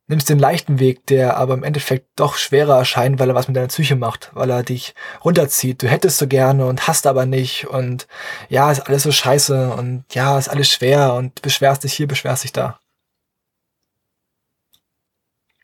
nimmst 0.07 0.29
den 0.29 0.39
leichten 0.39 0.79
Weg, 0.79 1.05
der 1.07 1.37
aber 1.37 1.53
im 1.53 1.63
Endeffekt 1.63 2.07
doch 2.17 2.35
schwerer 2.35 2.77
erscheint, 2.77 3.19
weil 3.19 3.29
er 3.29 3.35
was 3.35 3.47
mit 3.47 3.57
deiner 3.57 3.67
Psyche 3.67 3.95
macht, 3.95 4.29
weil 4.33 4.49
er 4.49 4.63
dich 4.63 4.93
runterzieht. 5.23 5.81
Du 5.81 5.87
hättest 5.89 6.17
so 6.17 6.27
gerne 6.27 6.65
und 6.65 6.87
hast 6.87 7.07
aber 7.07 7.25
nicht 7.25 7.67
und 7.67 8.07
ja, 8.49 8.71
ist 8.71 8.81
alles 8.81 9.03
so 9.03 9.11
scheiße 9.11 9.73
und 9.73 10.05
ja, 10.13 10.37
ist 10.37 10.49
alles 10.49 10.69
schwer 10.69 11.13
und 11.13 11.41
beschwerst 11.41 11.83
dich 11.83 11.93
hier, 11.93 12.07
beschwerst 12.07 12.43
dich 12.43 12.53
da. 12.53 12.79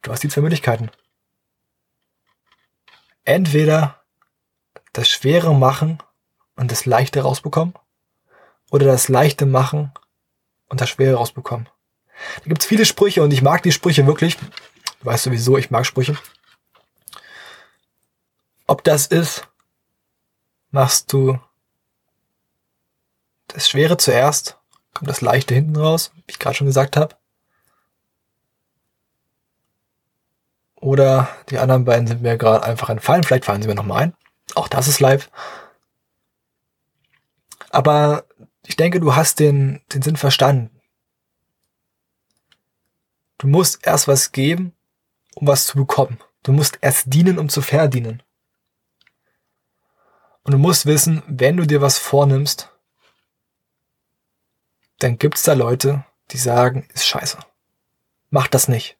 Du 0.02 0.12
hast 0.12 0.24
die 0.24 0.30
zwei 0.30 0.42
Möglichkeiten. 0.42 0.90
Entweder 3.28 4.02
das 4.94 5.10
Schwere 5.10 5.54
machen 5.54 6.02
und 6.56 6.72
das 6.72 6.86
Leichte 6.86 7.24
rausbekommen 7.24 7.74
oder 8.72 8.86
das 8.86 9.10
Leichte 9.10 9.46
machen 9.46 9.92
und 10.70 10.80
das 10.80 10.88
Schwere 10.88 11.18
rausbekommen. 11.18 11.68
Da 12.38 12.46
gibt's 12.46 12.66
viele 12.66 12.86
Sprüche 12.86 13.22
und 13.22 13.34
ich 13.34 13.42
mag 13.42 13.64
die 13.64 13.74
Sprüche 13.74 14.08
wirklich. 14.08 14.38
Du 14.38 15.06
weißt 15.08 15.26
sowieso, 15.26 15.58
ich 15.58 15.72
mag 15.72 15.86
Sprüche. 15.86 16.18
Ob 18.66 18.86
das 18.86 19.08
ist, 19.08 19.46
machst 20.72 21.12
du 21.12 21.38
das 23.48 23.68
Schwere 23.68 23.98
zuerst, 23.98 24.58
kommt 24.94 25.10
das 25.10 25.20
Leichte 25.20 25.54
hinten 25.54 25.76
raus, 25.76 26.14
wie 26.16 26.24
ich 26.32 26.40
gerade 26.40 26.56
schon 26.56 26.68
gesagt 26.68 26.96
habe. 26.96 27.18
Oder 30.80 31.28
die 31.50 31.58
anderen 31.58 31.86
beiden 31.86 32.08
sind 32.08 32.22
mir 32.22 32.38
gerade 32.38 32.64
einfach 32.64 32.90
entfallen. 32.90 33.24
Vielleicht 33.24 33.46
fallen 33.46 33.62
sie 33.62 33.68
mir 33.68 33.76
nochmal 33.76 34.04
ein. 34.04 34.14
Auch 34.56 34.68
das 34.68 34.88
ist 34.88 35.00
live. 35.00 35.30
Aber 37.70 38.26
ich 38.66 38.76
denke, 38.76 39.00
du 39.00 39.16
hast 39.16 39.40
den, 39.40 39.82
den 39.94 40.02
Sinn 40.02 40.18
verstanden. 40.18 40.70
Du 43.38 43.48
musst 43.48 43.86
erst 43.86 44.08
was 44.08 44.32
geben, 44.32 44.74
um 45.36 45.48
was 45.48 45.66
zu 45.66 45.78
bekommen. 45.78 46.20
Du 46.44 46.52
musst 46.52 46.78
erst 46.82 47.14
dienen, 47.14 47.40
um 47.40 47.50
zu 47.50 47.62
verdienen. 47.62 48.24
Und 50.44 50.54
du 50.54 50.58
musst 50.58 50.86
wissen, 50.86 51.24
wenn 51.28 51.58
du 51.58 51.66
dir 51.66 51.82
was 51.82 51.98
vornimmst, 51.98 52.72
dann 55.00 55.18
gibt's 55.18 55.44
da 55.44 55.54
Leute, 55.54 56.06
die 56.32 56.38
sagen, 56.38 56.88
ist 56.94 57.06
scheiße. 57.06 57.38
Mach 58.30 58.48
das 58.48 58.68
nicht. 58.68 58.98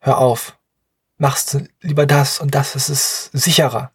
Hör 0.00 0.18
auf. 0.18 0.57
Machst 1.18 1.54
du 1.54 1.68
lieber 1.80 2.06
das 2.06 2.40
und 2.40 2.54
das, 2.54 2.76
ist 2.76 2.88
es 2.88 3.30
sicherer. 3.32 3.92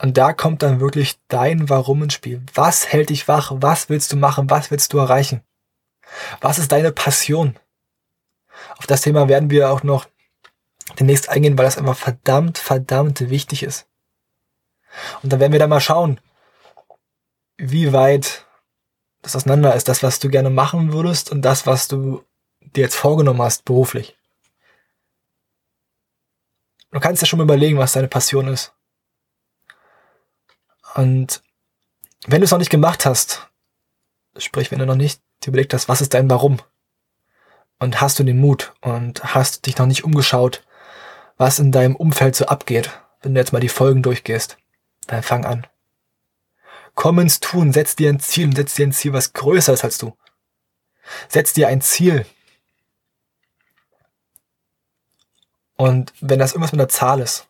Und 0.00 0.16
da 0.16 0.32
kommt 0.32 0.62
dann 0.62 0.78
wirklich 0.78 1.18
dein 1.26 1.68
Warum 1.68 2.04
ins 2.04 2.14
Spiel. 2.14 2.42
Was 2.54 2.92
hält 2.92 3.10
dich 3.10 3.26
wach? 3.26 3.52
Was 3.56 3.88
willst 3.88 4.12
du 4.12 4.16
machen? 4.16 4.48
Was 4.48 4.70
willst 4.70 4.92
du 4.92 4.98
erreichen? 4.98 5.42
Was 6.40 6.60
ist 6.60 6.70
deine 6.70 6.92
Passion? 6.92 7.58
Auf 8.76 8.86
das 8.86 9.00
Thema 9.02 9.28
werden 9.28 9.50
wir 9.50 9.70
auch 9.70 9.82
noch 9.82 10.06
demnächst 10.98 11.28
eingehen, 11.28 11.58
weil 11.58 11.64
das 11.64 11.78
einfach 11.78 11.96
verdammt, 11.96 12.58
verdammt 12.58 13.28
wichtig 13.28 13.64
ist. 13.64 13.88
Und 15.22 15.32
dann 15.32 15.40
werden 15.40 15.52
wir 15.52 15.58
da 15.58 15.66
mal 15.66 15.80
schauen, 15.80 16.20
wie 17.56 17.92
weit 17.92 18.46
das 19.22 19.34
auseinander 19.34 19.74
ist, 19.74 19.88
das, 19.88 20.04
was 20.04 20.20
du 20.20 20.30
gerne 20.30 20.50
machen 20.50 20.92
würdest 20.92 21.30
und 21.30 21.42
das, 21.42 21.66
was 21.66 21.88
du 21.88 22.24
dir 22.74 22.82
jetzt 22.82 22.96
vorgenommen 22.96 23.42
hast, 23.42 23.64
beruflich. 23.64 24.16
Du 26.90 27.00
kannst 27.00 27.22
ja 27.22 27.26
schon 27.26 27.38
mal 27.38 27.44
überlegen, 27.44 27.78
was 27.78 27.92
deine 27.92 28.08
Passion 28.08 28.48
ist. 28.48 28.72
Und 30.94 31.42
wenn 32.26 32.40
du 32.40 32.44
es 32.44 32.50
noch 32.50 32.58
nicht 32.58 32.70
gemacht 32.70 33.04
hast, 33.04 33.48
sprich, 34.36 34.70
wenn 34.70 34.78
du 34.78 34.86
noch 34.86 34.96
nicht 34.96 35.20
dir 35.42 35.48
überlegt 35.48 35.74
hast, 35.74 35.88
was 35.88 36.00
ist 36.00 36.14
dein 36.14 36.30
Warum? 36.30 36.60
Und 37.78 38.00
hast 38.00 38.18
du 38.18 38.24
den 38.24 38.40
Mut 38.40 38.72
und 38.80 39.22
hast 39.34 39.66
dich 39.66 39.76
noch 39.78 39.86
nicht 39.86 40.02
umgeschaut, 40.02 40.64
was 41.36 41.58
in 41.58 41.70
deinem 41.70 41.94
Umfeld 41.94 42.34
so 42.34 42.46
abgeht, 42.46 42.90
wenn 43.22 43.34
du 43.34 43.40
jetzt 43.40 43.52
mal 43.52 43.60
die 43.60 43.68
Folgen 43.68 44.02
durchgehst. 44.02 44.58
Dann 45.06 45.22
fang 45.22 45.44
an. 45.44 45.66
Komm 46.94 47.20
ins 47.20 47.38
Tun, 47.38 47.72
setz 47.72 47.94
dir 47.94 48.10
ein 48.10 48.18
Ziel 48.18 48.46
und 48.46 48.56
setz 48.56 48.74
dir 48.74 48.86
ein 48.86 48.92
Ziel, 48.92 49.12
was 49.12 49.32
größer 49.32 49.72
ist 49.72 49.84
als 49.84 49.98
du. 49.98 50.16
Setz 51.28 51.52
dir 51.52 51.68
ein 51.68 51.80
Ziel. 51.80 52.26
Und 55.78 56.12
wenn 56.20 56.40
das 56.40 56.52
irgendwas 56.52 56.72
mit 56.72 56.80
einer 56.80 56.88
Zahl 56.88 57.20
ist, 57.20 57.48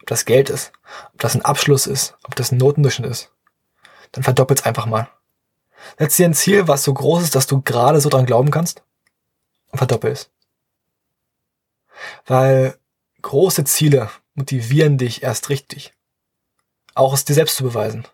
ob 0.00 0.06
das 0.06 0.24
Geld 0.24 0.48
ist, 0.48 0.72
ob 1.12 1.20
das 1.20 1.34
ein 1.34 1.44
Abschluss 1.44 1.86
ist, 1.86 2.16
ob 2.22 2.36
das 2.36 2.52
ein 2.52 2.58
Notendurchschnitt 2.58 3.10
ist, 3.10 3.32
dann 4.12 4.22
verdoppelt's 4.22 4.64
einfach 4.64 4.86
mal. 4.86 5.08
Setz 5.98 6.16
dir 6.16 6.26
ein 6.26 6.34
Ziel, 6.34 6.68
was 6.68 6.84
so 6.84 6.94
groß 6.94 7.24
ist, 7.24 7.34
dass 7.34 7.46
du 7.46 7.60
gerade 7.60 8.00
so 8.00 8.08
dran 8.08 8.24
glauben 8.24 8.50
kannst 8.50 8.82
und 9.70 9.78
verdoppel 9.78 10.12
es. 10.12 10.30
Weil 12.24 12.78
große 13.22 13.64
Ziele 13.64 14.10
motivieren 14.34 14.96
dich 14.96 15.22
erst 15.22 15.48
richtig. 15.48 15.92
Auch 16.94 17.12
es 17.12 17.24
dir 17.24 17.34
selbst 17.34 17.56
zu 17.56 17.64
beweisen 17.64 18.06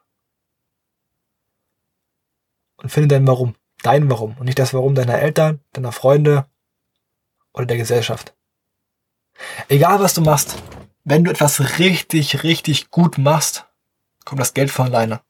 und 2.77 2.91
finde 2.91 3.09
dein 3.09 3.27
Warum. 3.27 3.55
Dein 3.83 4.11
Warum 4.11 4.37
und 4.39 4.45
nicht 4.45 4.59
das 4.59 4.75
Warum 4.75 4.95
deiner 4.95 5.19
Eltern, 5.19 5.61
deiner 5.73 5.93
Freunde 5.93 6.47
oder 7.53 7.67
der 7.67 7.77
Gesellschaft. 7.77 8.35
Egal 9.69 10.01
was 10.01 10.15
du 10.15 10.21
machst, 10.21 10.57
wenn 11.05 11.25
du 11.25 11.31
etwas 11.31 11.79
richtig, 11.79 12.43
richtig 12.43 12.91
gut 12.91 13.19
machst, 13.19 13.67
kommt 14.25 14.41
das 14.41 14.55
Geld 14.55 14.71
von 14.71 14.87
alleine. 14.87 15.21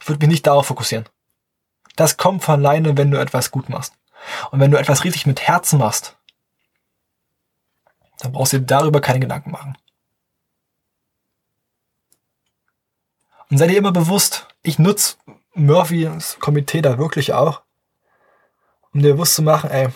Ich 0.00 0.08
würde 0.08 0.26
mich 0.26 0.32
nicht 0.32 0.46
darauf 0.46 0.66
fokussieren. 0.66 1.08
Das 1.96 2.16
kommt 2.16 2.42
von 2.42 2.54
alleine, 2.54 2.96
wenn 2.96 3.10
du 3.10 3.20
etwas 3.20 3.50
gut 3.50 3.68
machst. 3.68 3.94
Und 4.50 4.60
wenn 4.60 4.70
du 4.70 4.78
etwas 4.78 5.04
richtig 5.04 5.26
mit 5.26 5.40
Herzen 5.40 5.78
machst, 5.78 6.16
dann 8.18 8.32
brauchst 8.32 8.52
du 8.52 8.58
dir 8.58 8.66
darüber 8.66 9.00
keine 9.00 9.20
Gedanken 9.20 9.50
machen. 9.50 9.76
Und 13.50 13.58
sei 13.58 13.66
dir 13.66 13.78
immer 13.78 13.92
bewusst, 13.92 14.46
ich 14.62 14.78
nutze 14.78 15.16
Murphys 15.54 16.36
Komitee 16.38 16.82
da 16.82 16.98
wirklich 16.98 17.32
auch, 17.32 17.62
um 18.92 19.02
dir 19.02 19.14
bewusst 19.14 19.34
zu 19.34 19.42
machen, 19.42 19.70
ey, 19.70 19.88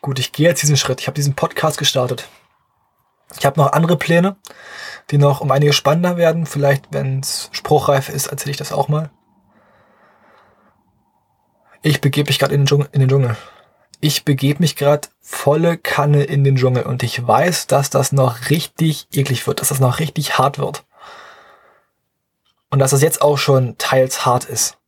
gut, 0.00 0.18
ich 0.18 0.32
gehe 0.32 0.48
jetzt 0.48 0.62
diesen 0.62 0.76
Schritt. 0.76 1.00
Ich 1.00 1.06
habe 1.06 1.14
diesen 1.14 1.34
Podcast 1.34 1.78
gestartet. 1.78 2.28
Ich 3.38 3.46
habe 3.46 3.60
noch 3.60 3.72
andere 3.72 3.96
Pläne, 3.96 4.36
die 5.10 5.18
noch 5.18 5.40
um 5.40 5.50
einige 5.50 5.72
spannender 5.72 6.16
werden. 6.16 6.46
Vielleicht, 6.46 6.88
wenn 6.90 7.20
es 7.20 7.48
spruchreif 7.52 8.08
ist, 8.08 8.26
erzähle 8.26 8.52
ich 8.52 8.56
das 8.56 8.72
auch 8.72 8.88
mal. 8.88 9.10
Ich 11.82 12.00
begebe 12.00 12.28
mich 12.28 12.38
gerade 12.38 12.54
in, 12.54 12.66
in 12.66 13.00
den 13.00 13.08
Dschungel. 13.08 13.36
Ich 14.00 14.24
begebe 14.24 14.60
mich 14.60 14.76
gerade 14.76 15.08
volle 15.20 15.78
Kanne 15.78 16.24
in 16.24 16.44
den 16.44 16.56
Dschungel 16.56 16.84
und 16.84 17.02
ich 17.02 17.26
weiß, 17.26 17.66
dass 17.66 17.90
das 17.90 18.12
noch 18.12 18.50
richtig 18.50 19.06
eklig 19.12 19.46
wird, 19.46 19.60
dass 19.60 19.68
das 19.68 19.80
noch 19.80 19.98
richtig 19.98 20.38
hart 20.38 20.58
wird. 20.58 20.84
Und 22.70 22.78
dass 22.78 22.92
das 22.92 23.02
jetzt 23.02 23.22
auch 23.22 23.36
schon 23.36 23.76
teils 23.78 24.24
hart 24.24 24.44
ist. 24.44 24.78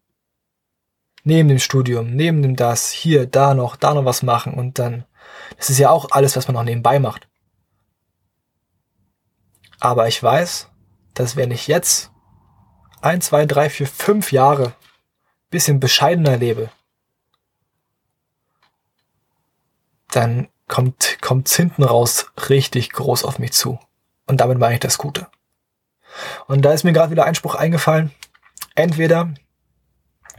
Neben 1.24 1.48
dem 1.48 1.58
Studium, 1.58 2.14
neben 2.14 2.42
dem 2.42 2.56
das, 2.56 2.90
hier, 2.90 3.26
da 3.26 3.54
noch, 3.54 3.76
da 3.76 3.94
noch 3.94 4.04
was 4.04 4.22
machen 4.22 4.54
und 4.54 4.78
dann, 4.78 5.04
das 5.56 5.70
ist 5.70 5.78
ja 5.78 5.90
auch 5.90 6.08
alles, 6.10 6.36
was 6.36 6.48
man 6.48 6.54
noch 6.54 6.64
nebenbei 6.64 6.98
macht. 6.98 7.28
Aber 9.82 10.06
ich 10.06 10.22
weiß, 10.22 10.68
dass 11.12 11.34
wenn 11.34 11.50
ich 11.50 11.66
jetzt 11.66 12.12
ein, 13.00 13.20
zwei, 13.20 13.46
drei, 13.46 13.68
vier, 13.68 13.88
fünf 13.88 14.30
Jahre 14.30 14.74
bisschen 15.50 15.80
bescheidener 15.80 16.36
lebe, 16.36 16.70
dann 20.12 20.46
kommt, 20.68 21.18
kommt's 21.20 21.56
hinten 21.56 21.82
raus 21.82 22.26
richtig 22.48 22.92
groß 22.92 23.24
auf 23.24 23.40
mich 23.40 23.54
zu. 23.54 23.80
Und 24.28 24.40
damit 24.40 24.56
meine 24.56 24.74
ich 24.74 24.80
das 24.80 24.98
Gute. 24.98 25.26
Und 26.46 26.62
da 26.62 26.72
ist 26.72 26.84
mir 26.84 26.92
gerade 26.92 27.10
wieder 27.10 27.24
Einspruch 27.24 27.56
eingefallen. 27.56 28.12
Entweder 28.76 29.34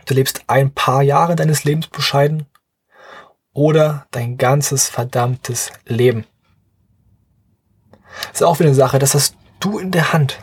du 0.05 0.13
lebst 0.13 0.45
ein 0.47 0.73
paar 0.73 1.01
Jahre 1.01 1.35
deines 1.35 1.65
Lebens 1.65 1.87
bescheiden 1.87 2.45
oder 3.51 4.07
dein 4.11 4.37
ganzes 4.37 4.87
verdammtes 4.87 5.73
Leben. 5.83 6.25
Ist 8.31 8.43
auch 8.43 8.59
wieder 8.59 8.69
eine 8.69 8.75
Sache, 8.75 8.99
das 8.99 9.13
hast 9.13 9.35
du 9.59 9.79
in 9.79 9.91
der 9.91 10.13
Hand. 10.13 10.39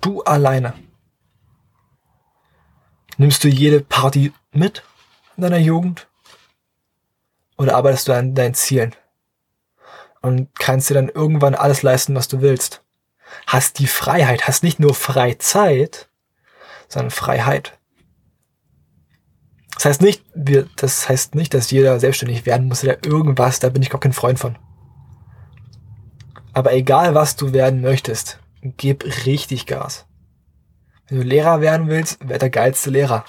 Du 0.00 0.22
alleine. 0.22 0.74
Nimmst 3.16 3.44
du 3.44 3.48
jede 3.48 3.80
Party 3.80 4.32
mit 4.52 4.82
in 5.36 5.42
deiner 5.42 5.58
Jugend? 5.58 6.08
Oder 7.58 7.76
arbeitest 7.76 8.08
du 8.08 8.12
an 8.12 8.34
deinen 8.34 8.54
Zielen? 8.54 8.94
Und 10.22 10.48
kannst 10.58 10.90
dir 10.90 10.94
dann 10.94 11.08
irgendwann 11.08 11.54
alles 11.54 11.82
leisten, 11.82 12.14
was 12.14 12.28
du 12.28 12.40
willst? 12.40 12.82
hast 13.46 13.78
die 13.78 13.86
Freiheit, 13.86 14.46
hast 14.46 14.62
nicht 14.62 14.80
nur 14.80 14.94
Freizeit, 14.94 16.08
sondern 16.88 17.10
Freiheit. 17.10 17.78
Das 19.74 19.84
heißt 19.86 20.02
nicht, 20.02 20.24
wir, 20.34 20.68
das 20.76 21.08
heißt 21.08 21.34
nicht, 21.34 21.54
dass 21.54 21.70
jeder 21.70 21.98
selbstständig 22.00 22.44
werden 22.44 22.68
muss 22.68 22.84
oder 22.84 22.98
irgendwas, 23.04 23.60
da 23.60 23.68
bin 23.70 23.82
ich 23.82 23.90
gar 23.90 24.00
kein 24.00 24.12
Freund 24.12 24.38
von. 24.38 24.58
Aber 26.52 26.72
egal 26.72 27.14
was 27.14 27.36
du 27.36 27.52
werden 27.52 27.80
möchtest, 27.80 28.40
gib 28.62 29.04
richtig 29.26 29.66
Gas. 29.66 30.06
Wenn 31.08 31.18
du 31.18 31.24
Lehrer 31.24 31.60
werden 31.60 31.88
willst, 31.88 32.26
werd 32.28 32.42
der 32.42 32.50
geilste 32.50 32.90
Lehrer. 32.90 33.24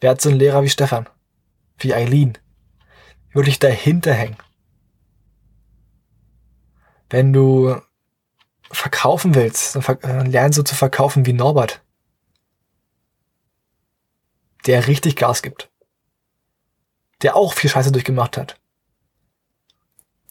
Werd 0.00 0.20
so 0.20 0.30
ein 0.30 0.36
Lehrer 0.36 0.62
wie 0.62 0.70
Stefan. 0.70 1.08
Wie 1.78 1.94
Eileen. 1.94 2.38
Wirklich 3.32 3.58
dahinter 3.58 4.12
hängen. 4.12 4.36
Wenn 7.08 7.32
du 7.32 7.80
verkaufen 8.70 9.34
willst, 9.34 9.76
dann 9.76 9.82
äh, 10.02 10.28
lern 10.28 10.52
so 10.52 10.62
zu 10.62 10.74
verkaufen 10.74 11.26
wie 11.26 11.32
Norbert. 11.32 11.82
Der 14.66 14.86
richtig 14.86 15.16
Gas 15.16 15.42
gibt. 15.42 15.70
Der 17.20 17.36
auch 17.36 17.52
viel 17.54 17.70
Scheiße 17.70 17.92
durchgemacht 17.92 18.36
hat. 18.36 18.58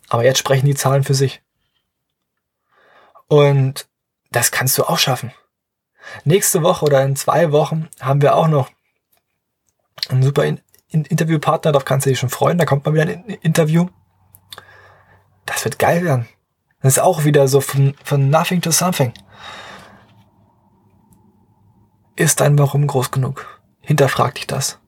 Aber 0.09 0.23
jetzt 0.23 0.39
sprechen 0.39 0.65
die 0.65 0.75
Zahlen 0.75 1.03
für 1.03 1.13
sich. 1.13 1.41
Und 3.31 3.87
das 4.31 4.51
kannst 4.51 4.77
du 4.77 4.83
auch 4.83 4.99
schaffen. 4.99 5.31
Nächste 6.25 6.63
Woche 6.63 6.83
oder 6.83 7.01
in 7.01 7.15
zwei 7.15 7.53
Wochen 7.53 7.87
haben 8.01 8.21
wir 8.21 8.35
auch 8.35 8.49
noch 8.49 8.69
einen 10.09 10.21
super 10.21 10.43
in 10.43 10.59
in 10.89 11.05
Interviewpartner, 11.05 11.71
darauf 11.71 11.85
kannst 11.85 12.05
du 12.05 12.09
dich 12.09 12.19
schon 12.19 12.27
freuen, 12.27 12.57
da 12.57 12.65
kommt 12.65 12.85
mal 12.85 12.93
wieder 12.93 13.03
ein 13.03 13.23
Interview. 13.29 13.87
Das 15.45 15.63
wird 15.63 15.79
geil 15.79 16.03
werden. 16.03 16.27
Das 16.81 16.97
ist 16.97 16.99
auch 16.99 17.23
wieder 17.23 17.47
so 17.47 17.61
von, 17.61 17.95
von 18.03 18.29
nothing 18.29 18.59
to 18.59 18.71
something. 18.71 19.13
Ist 22.17 22.41
dein 22.41 22.59
Warum 22.59 22.85
groß 22.85 23.11
genug? 23.11 23.61
Hinterfrag 23.79 24.35
dich 24.35 24.47
das. 24.47 24.79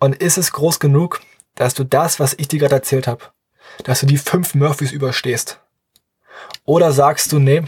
Und 0.00 0.16
ist 0.16 0.36
es 0.36 0.50
groß 0.50 0.80
genug, 0.80 1.20
dass 1.54 1.74
du 1.74 1.84
das, 1.84 2.18
was 2.18 2.34
ich 2.34 2.48
dir 2.48 2.58
gerade 2.58 2.74
erzählt 2.74 3.06
habe, 3.06 3.26
dass 3.84 4.00
du 4.00 4.06
die 4.06 4.18
fünf 4.18 4.56
Murphys 4.56 4.90
überstehst? 4.90 5.63
Oder 6.64 6.92
sagst 6.92 7.32
du, 7.32 7.38
nee, 7.38 7.62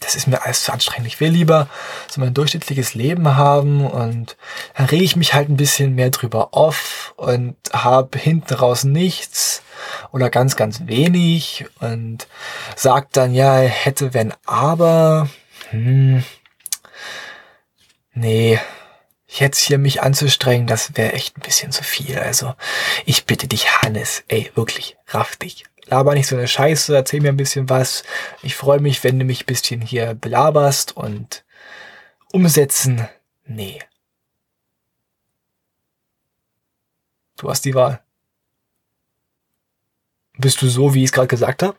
das 0.00 0.14
ist 0.14 0.26
mir 0.26 0.42
alles 0.42 0.64
zu 0.64 0.72
anstrengend. 0.72 1.06
Ich 1.06 1.20
will 1.20 1.30
lieber 1.30 1.68
so 2.08 2.20
mein 2.20 2.34
durchschnittliches 2.34 2.94
Leben 2.94 3.36
haben 3.36 3.86
und 3.86 4.36
dann 4.74 4.86
rege 4.86 5.04
ich 5.04 5.14
mich 5.14 5.34
halt 5.34 5.48
ein 5.48 5.56
bisschen 5.56 5.94
mehr 5.94 6.10
drüber 6.10 6.48
auf 6.52 7.14
und 7.16 7.54
habe 7.72 8.18
hinten 8.18 8.54
raus 8.54 8.84
nichts 8.84 9.62
oder 10.10 10.30
ganz, 10.30 10.56
ganz 10.56 10.86
wenig 10.86 11.66
und 11.80 12.26
sagt 12.76 13.16
dann, 13.16 13.34
ja, 13.34 13.58
hätte, 13.58 14.14
wenn, 14.14 14.34
aber, 14.46 15.28
hm, 15.70 16.24
nee, 18.14 18.58
jetzt 19.26 19.58
hier 19.58 19.78
mich 19.78 20.02
anzustrengen, 20.02 20.66
das 20.66 20.96
wäre 20.96 21.12
echt 21.12 21.36
ein 21.36 21.42
bisschen 21.42 21.72
zu 21.72 21.84
viel. 21.84 22.18
Also, 22.18 22.54
ich 23.04 23.26
bitte 23.26 23.46
dich, 23.46 23.82
Hannes, 23.82 24.24
ey, 24.28 24.50
wirklich, 24.54 24.96
raff 25.08 25.36
dich. 25.36 25.64
Laber 25.90 26.14
nicht 26.14 26.28
so 26.28 26.36
eine 26.36 26.48
Scheiße, 26.48 26.94
erzähl 26.94 27.20
mir 27.20 27.30
ein 27.30 27.36
bisschen 27.36 27.68
was. 27.68 28.04
Ich 28.42 28.54
freue 28.54 28.80
mich, 28.80 29.02
wenn 29.02 29.18
du 29.18 29.24
mich 29.24 29.42
ein 29.42 29.46
bisschen 29.46 29.80
hier 29.80 30.14
belaberst 30.14 30.96
und 30.96 31.44
umsetzen. 32.32 33.08
Nee. 33.44 33.80
Du 37.36 37.50
hast 37.50 37.64
die 37.64 37.74
Wahl. 37.74 38.00
Bist 40.38 40.62
du 40.62 40.68
so, 40.68 40.94
wie 40.94 41.00
ich 41.00 41.06
es 41.06 41.12
gerade 41.12 41.28
gesagt 41.28 41.62
habe? 41.62 41.76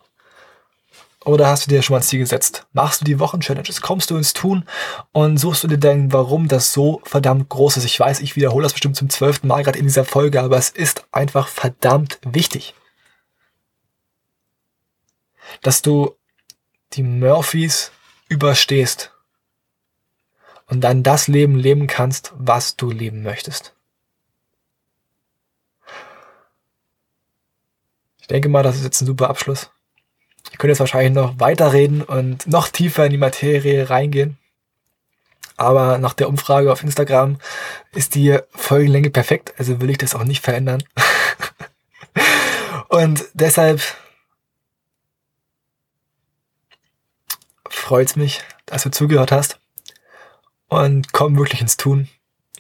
Oder 1.24 1.48
hast 1.48 1.66
du 1.66 1.70
dir 1.70 1.82
schon 1.84 1.94
mal 1.94 2.00
ein 2.00 2.04
Ziel 2.04 2.20
gesetzt? 2.20 2.66
Machst 2.74 3.02
du 3.02 3.06
die 3.06 3.20
Wochenchallenges? 3.20 3.82
Kommst 3.82 4.10
du 4.10 4.18
ins 4.18 4.34
Tun 4.34 4.66
und 5.12 5.38
suchst 5.38 5.64
du 5.64 5.68
dir 5.68 5.78
dein 5.78 6.12
Warum 6.12 6.48
das 6.48 6.74
so 6.74 7.00
verdammt 7.06 7.48
groß 7.48 7.78
ist? 7.78 7.86
Ich 7.86 8.00
weiß, 8.00 8.22
ich 8.22 8.36
wiederhole 8.36 8.64
das 8.64 8.74
bestimmt 8.74 8.96
zum 8.96 9.10
zwölften 9.10 9.48
Mal 9.48 9.64
gerade 9.64 9.78
in 9.78 9.86
dieser 9.86 10.04
Folge, 10.04 10.42
aber 10.42 10.58
es 10.58 10.70
ist 10.70 11.06
einfach 11.12 11.48
verdammt 11.48 12.20
wichtig. 12.24 12.74
Dass 15.62 15.82
du 15.82 16.16
die 16.94 17.04
Murphys 17.04 17.92
überstehst 18.28 19.12
und 20.68 20.82
dann 20.82 21.04
das 21.04 21.28
Leben 21.28 21.58
leben 21.58 21.88
kannst, 21.88 22.34
was 22.36 22.76
du 22.76 22.92
leben 22.92 23.24
möchtest. 23.24 23.74
denke 28.32 28.50
mal, 28.50 28.64
das 28.64 28.78
ist 28.78 28.84
jetzt 28.84 29.02
ein 29.02 29.06
super 29.06 29.30
Abschluss. 29.30 29.70
Ich 30.52 30.58
könnte 30.58 30.72
jetzt 30.72 30.80
wahrscheinlich 30.80 31.14
noch 31.14 31.40
weiterreden 31.40 32.02
und 32.02 32.48
noch 32.48 32.70
tiefer 32.70 33.06
in 33.06 33.12
die 33.12 33.18
Materie 33.18 33.90
reingehen. 33.90 34.38
Aber 35.58 35.98
nach 36.00 36.14
der 36.14 36.30
Umfrage 36.30 36.72
auf 36.72 36.82
Instagram 36.82 37.38
ist 37.92 38.16
die 38.16 38.40
Folgenlänge 38.52 39.12
perfekt, 39.12 39.54
also 39.58 39.80
will 39.80 39.92
ich 39.92 39.98
das 39.98 40.16
auch 40.16 40.24
nicht 40.24 40.44
verändern. 40.44 40.84
und 42.88 43.26
deshalb 43.34 43.82
freut 47.92 48.08
es 48.08 48.16
mich, 48.16 48.42
dass 48.68 48.84
du 48.84 48.90
zugehört 48.90 49.34
hast. 49.34 49.60
Und 50.70 51.12
komm 51.12 51.38
wirklich 51.38 51.60
ins 51.60 51.76
Tun. 51.76 52.08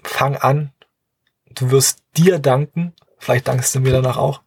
Fang 0.03 0.35
an. 0.35 0.73
Du 1.51 1.71
wirst 1.71 1.99
dir 2.17 2.37
danken. 2.37 2.93
Vielleicht 3.17 3.47
dankst 3.47 3.73
du 3.73 3.79
mir 3.79 3.93
danach 3.93 4.17
auch, 4.17 4.41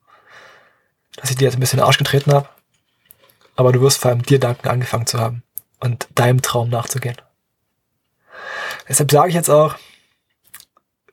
dass 1.17 1.31
ich 1.31 1.37
dir 1.37 1.47
jetzt 1.47 1.55
ein 1.55 1.61
bisschen 1.61 1.81
Arsch 1.81 1.97
getreten 1.97 2.35
habe. 2.35 2.51
Aber 3.57 3.73
du 3.73 3.81
wirst 3.81 3.97
vor 3.97 4.11
allem 4.11 4.25
dir 4.25 4.39
danken, 4.39 4.69
angefangen 4.69 5.07
zu 5.07 5.19
haben 5.19 5.43
und 5.81 6.07
deinem 6.17 6.43
Traum 6.43 6.69
nachzugehen. 6.69 7.17
Deshalb 8.87 9.11
sage 9.11 9.31
ich 9.31 9.35
jetzt 9.35 9.49
auch, 9.49 9.77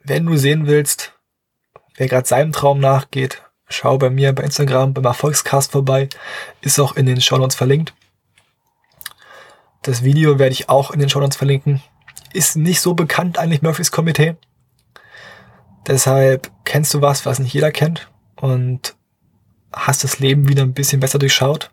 wenn 0.04 0.26
du 0.26 0.36
sehen 0.36 0.68
willst, 0.68 1.14
wer 1.96 2.10
gerade 2.10 2.28
seinem 2.28 2.52
Traum 2.52 2.82
nachgeht, 2.82 3.42
schau 3.70 3.98
bei 3.98 4.10
mir 4.10 4.34
bei 4.34 4.44
Instagram 4.44 4.94
beim 4.94 5.06
Erfolgscast 5.06 5.72
vorbei. 5.72 6.10
Ist 6.60 6.78
auch 6.78 6.98
in 6.98 7.06
den 7.06 7.22
Show 7.22 7.38
Notes 7.38 7.56
verlinkt. 7.56 7.94
Das 9.82 10.04
Video 10.04 10.38
werde 10.38 10.54
ich 10.54 10.70
auch 10.70 10.92
in 10.92 11.00
den 11.00 11.10
Show 11.10 11.20
Notes 11.20 11.38
verlinken. 11.38 11.82
Ist 12.34 12.56
nicht 12.56 12.82
so 12.82 12.94
bekannt 12.94 13.40
eigentlich 13.40 13.64
Murphys 13.64 13.92
Komitee. 13.92 14.36
Deshalb 15.88 16.52
kennst 16.66 16.94
du 16.94 17.02
was, 17.02 17.26
was 17.26 17.40
nicht 17.40 17.54
jeder 17.54 17.72
kennt 17.72 18.12
und 18.36 18.96
hast 19.74 20.04
das 20.04 20.20
Leben 20.20 20.48
wieder 20.48 20.62
ein 20.62 20.74
bisschen 20.74 21.00
besser 21.00 21.18
durchschaut. 21.18 21.72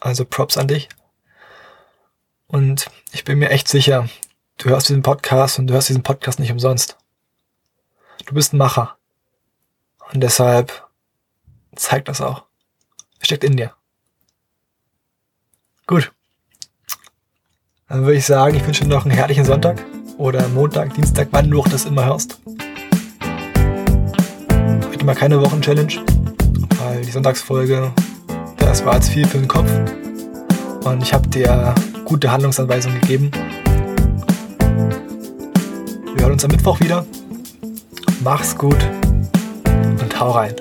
Also 0.00 0.24
Props 0.24 0.56
an 0.56 0.68
dich. 0.68 0.88
Und 2.48 2.86
ich 3.12 3.24
bin 3.24 3.38
mir 3.38 3.50
echt 3.50 3.68
sicher, 3.68 4.08
du 4.58 4.70
hörst 4.70 4.88
diesen 4.88 5.02
Podcast 5.02 5.58
und 5.58 5.68
du 5.68 5.74
hörst 5.74 5.88
diesen 5.88 6.02
Podcast 6.02 6.40
nicht 6.40 6.50
umsonst. 6.50 6.98
Du 8.26 8.34
bist 8.34 8.52
ein 8.52 8.58
Macher. 8.58 8.98
Und 10.12 10.20
deshalb 10.20 10.88
zeigt 11.76 12.08
das 12.08 12.20
auch. 12.20 12.44
Steckt 13.20 13.44
in 13.44 13.56
dir. 13.56 13.74
Gut. 15.86 16.12
Dann 17.86 18.00
würde 18.02 18.16
ich 18.16 18.24
sagen, 18.24 18.56
ich 18.56 18.66
wünsche 18.66 18.84
dir 18.84 18.88
noch 18.88 19.04
einen 19.04 19.14
herrlichen 19.14 19.44
Sonntag 19.44 19.84
oder 20.16 20.48
Montag, 20.48 20.94
Dienstag, 20.94 21.28
wann 21.32 21.50
du 21.50 21.60
auch 21.60 21.68
das 21.68 21.84
immer 21.84 22.06
hörst. 22.06 22.38
Heute 24.88 25.04
mal 25.04 25.14
keine 25.14 25.38
Wochenchallenge, 25.42 25.96
weil 26.78 27.02
die 27.02 27.10
Sonntagsfolge, 27.10 27.92
das 28.56 28.86
war 28.86 28.94
jetzt 28.94 29.10
viel 29.10 29.26
für 29.26 29.36
den 29.36 29.48
Kopf. 29.48 29.70
Und 30.84 31.02
ich 31.02 31.12
habe 31.12 31.28
dir 31.28 31.74
gute 32.06 32.32
Handlungsanweisungen 32.32 33.02
gegeben. 33.02 33.30
Wir 36.14 36.22
hören 36.22 36.32
uns 36.32 36.44
am 36.44 36.52
Mittwoch 36.52 36.80
wieder. 36.80 37.04
Mach's 38.22 38.56
gut 38.56 38.78
und 40.00 40.18
hau 40.18 40.30
rein. 40.30 40.54